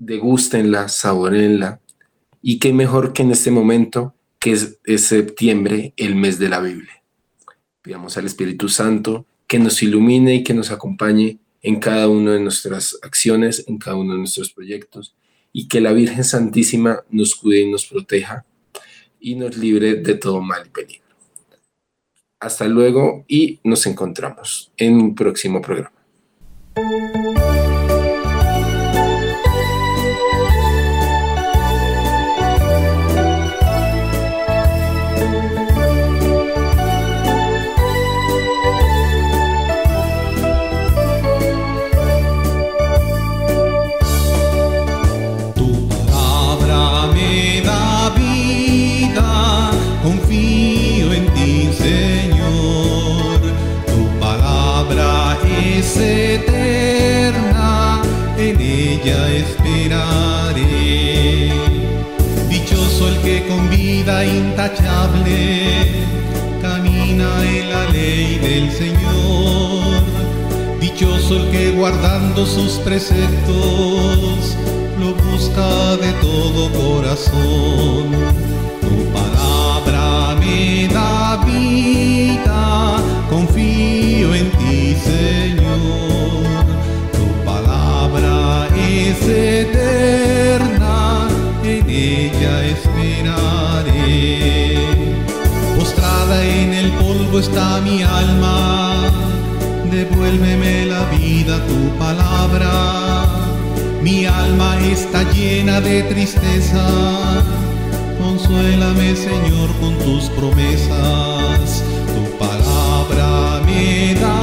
degústenla, 0.00 0.88
saborenla, 0.88 1.80
y 2.42 2.58
qué 2.58 2.72
mejor 2.72 3.12
que 3.12 3.22
en 3.22 3.30
este 3.30 3.52
momento, 3.52 4.14
que 4.40 4.52
es, 4.52 4.78
es, 4.84 5.04
septiembre, 5.04 5.94
el 5.96 6.16
mes 6.16 6.40
de 6.40 6.48
la 6.48 6.60
Biblia. 6.60 7.02
Pidamos 7.80 8.16
al 8.16 8.26
Espíritu 8.26 8.68
Santo 8.68 9.24
que 9.46 9.60
nos 9.60 9.82
ilumine 9.82 10.34
y 10.34 10.42
que 10.42 10.52
nos 10.52 10.72
acompañe 10.72 11.38
en 11.62 11.78
cada 11.78 12.08
una 12.08 12.32
de 12.32 12.40
nuestras 12.40 12.98
acciones, 13.02 13.64
en 13.68 13.78
cada 13.78 13.96
uno 13.96 14.14
de 14.14 14.18
nuestros 14.18 14.52
proyectos, 14.52 15.14
y 15.52 15.68
que 15.68 15.80
la 15.80 15.92
Virgen 15.92 16.24
Santísima 16.24 17.04
nos 17.08 17.36
cuide 17.36 17.60
y 17.60 17.70
nos 17.70 17.86
proteja 17.86 18.44
y 19.20 19.36
nos 19.36 19.56
libre 19.56 19.94
de 19.94 20.14
todo 20.14 20.42
mal 20.42 20.66
y 20.66 20.70
peligro. 20.70 21.05
Hasta 22.40 22.66
luego 22.66 23.24
y 23.28 23.60
nos 23.64 23.86
encontramos 23.86 24.72
en 24.76 24.94
un 24.94 25.14
próximo 25.14 25.60
programa. 25.62 25.92
ya 59.06 59.30
esperaré. 59.30 60.62
Eh. 60.62 61.52
Dichoso 62.48 63.08
el 63.08 63.16
que 63.18 63.46
con 63.46 63.70
vida 63.70 64.24
intachable 64.24 66.04
camina 66.60 67.28
en 67.44 67.70
la 67.70 67.84
ley 67.90 68.38
del 68.46 68.66
Señor. 68.72 70.02
Dichoso 70.80 71.36
el 71.36 71.50
que 71.52 71.70
guardando 71.70 72.44
sus 72.46 72.72
preceptos 72.86 74.56
lo 75.00 75.14
busca 75.26 75.96
de 76.04 76.10
todo 76.26 76.60
corazón. 76.82 78.06
Tu 78.82 78.94
palabra 79.18 80.34
me 80.40 80.88
da 80.88 81.36
vida, 81.46 82.96
confío 83.30 84.34
en 84.34 84.50
ti, 84.58 84.96
Señor. 85.04 85.45
Eterna, 89.28 91.28
en 91.64 91.88
ella 91.88 92.66
esperaré. 92.66 93.96
Postrada 95.78 96.44
en 96.44 96.74
el 96.74 96.90
polvo 96.92 97.38
está 97.38 97.80
mi 97.80 98.02
alma, 98.02 99.10
devuélveme 99.90 100.84
la 100.86 101.04
vida, 101.16 101.58
tu 101.66 101.96
palabra. 101.98 103.24
Mi 104.02 104.26
alma 104.26 104.78
está 104.80 105.22
llena 105.32 105.80
de 105.80 106.02
tristeza, 106.04 106.86
consuélame 108.20 109.16
Señor 109.16 109.70
con 109.80 109.94
tus 110.04 110.28
promesas. 110.30 111.82
Tu 112.14 112.22
palabra 112.38 113.60
me 113.66 114.14
da 114.14 114.35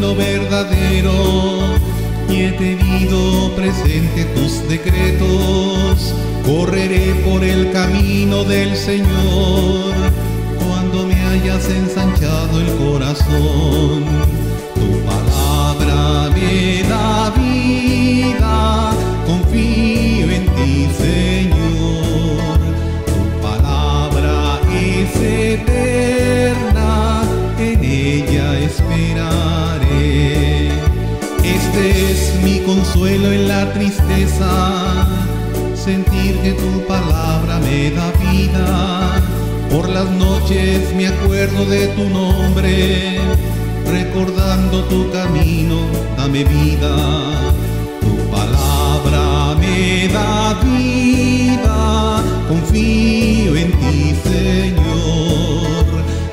verdadero 0.00 1.74
y 2.30 2.42
he 2.42 2.52
tenido 2.52 3.54
presente 3.56 4.24
tus 4.34 4.66
decretos. 4.68 6.14
Correré 6.44 7.14
por 7.26 7.42
el 7.44 7.72
camino 7.72 8.44
del 8.44 8.76
Señor 8.76 9.94
cuando 10.58 11.06
me 11.06 11.14
hayas 11.14 11.68
ensanchado 11.68 12.60
el 12.60 12.74
corazón. 12.76 14.04
Tu 14.74 15.00
palabra 15.04 16.30
me 16.34 16.82
da 16.88 17.30
vida, 17.30 17.47
la 33.58 33.72
tristeza, 33.72 34.50
sentir 35.74 36.32
que 36.44 36.52
tu 36.52 36.86
palabra 36.86 37.58
me 37.66 37.90
da 37.90 38.08
vida. 38.26 38.66
Por 39.72 39.88
las 39.88 40.08
noches 40.10 40.94
me 40.94 41.08
acuerdo 41.08 41.64
de 41.66 41.88
tu 41.96 42.04
nombre, 42.20 43.18
recordando 43.96 44.84
tu 44.84 45.10
camino, 45.10 45.76
dame 46.16 46.44
vida. 46.44 46.94
Tu 48.04 48.14
palabra 48.36 49.24
me 49.62 50.06
da 50.16 50.54
vida, 50.68 51.78
confío 52.50 53.56
en 53.64 53.70
ti, 53.80 53.98
Señor. 54.30 55.86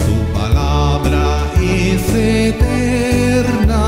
Tu 0.08 0.16
palabra 0.40 1.24
es 1.60 2.04
eterna, 2.50 3.84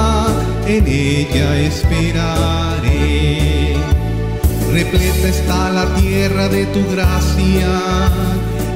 en 0.65 0.87
ella 0.87 1.47
esperaré. 1.69 2.86
Repleta 4.89 5.27
está 5.27 5.69
la 5.71 5.85
tierra 5.95 6.47
de 6.47 6.65
tu 6.67 6.79
gracia, 6.89 7.67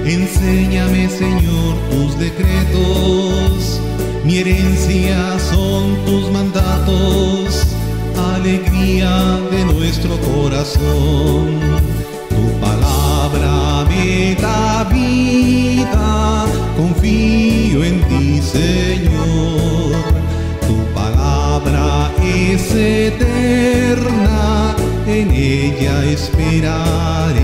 enséñame, 0.04 1.08
Señor, 1.10 1.76
tus 1.90 2.20
decretos. 2.20 3.80
Mi 4.26 4.40
herencia 4.40 5.40
son 5.40 5.96
tus 6.06 6.30
mandatos, 6.32 7.66
alegría 8.36 9.40
de 9.52 9.64
nuestro 9.74 10.18
corazón. 10.20 11.62
Tu 12.28 12.60
palabra 12.60 13.86
me 13.88 14.36
da 14.36 14.84
vida, 14.92 16.46
confío 16.76 17.86
en 17.86 18.02
ti, 18.10 18.42
Señor. 18.42 19.91
Palabra 21.64 22.12
es 22.24 22.74
eterna, 22.74 24.76
en 25.06 25.32
ella 25.32 26.06
esperaré. 26.06 27.42